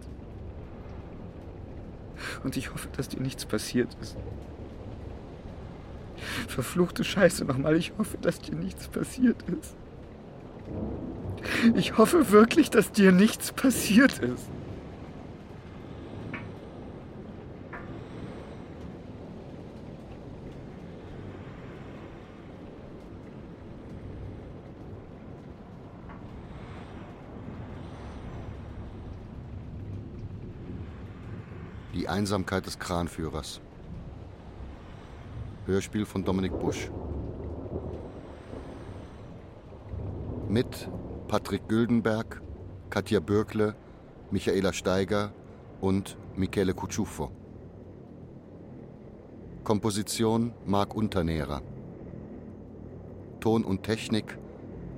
[2.44, 4.16] Und ich hoffe, dass dir nichts passiert ist.
[6.48, 9.76] Verfluchte Scheiße nochmal, ich hoffe, dass dir nichts passiert ist.
[11.74, 14.48] Ich hoffe wirklich, dass dir nichts passiert ist.
[32.06, 33.60] Die Einsamkeit des Kranführers.
[35.66, 36.88] Hörspiel von Dominik Busch.
[40.48, 40.88] Mit
[41.26, 42.40] Patrick Güldenberg,
[42.90, 43.74] Katja Bürkle,
[44.30, 45.32] Michaela Steiger
[45.80, 47.32] und Michele Kutschuffo.
[49.64, 51.60] Komposition Marc Unternährer.
[53.40, 54.38] Ton und Technik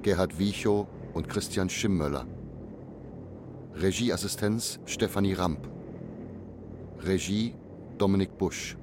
[0.03, 2.27] Gerhard Wiechow und Christian Schimmöller.
[3.77, 5.78] Regieassistenz Stefanie Ramp.
[7.01, 7.55] Regie
[7.97, 8.77] Dominik Busch.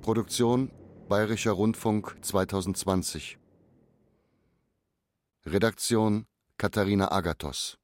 [0.00, 0.70] Produktion
[1.08, 3.36] Bayerischer Rundfunk 2020.
[5.44, 6.26] Redaktion
[6.56, 7.79] Katharina Agathos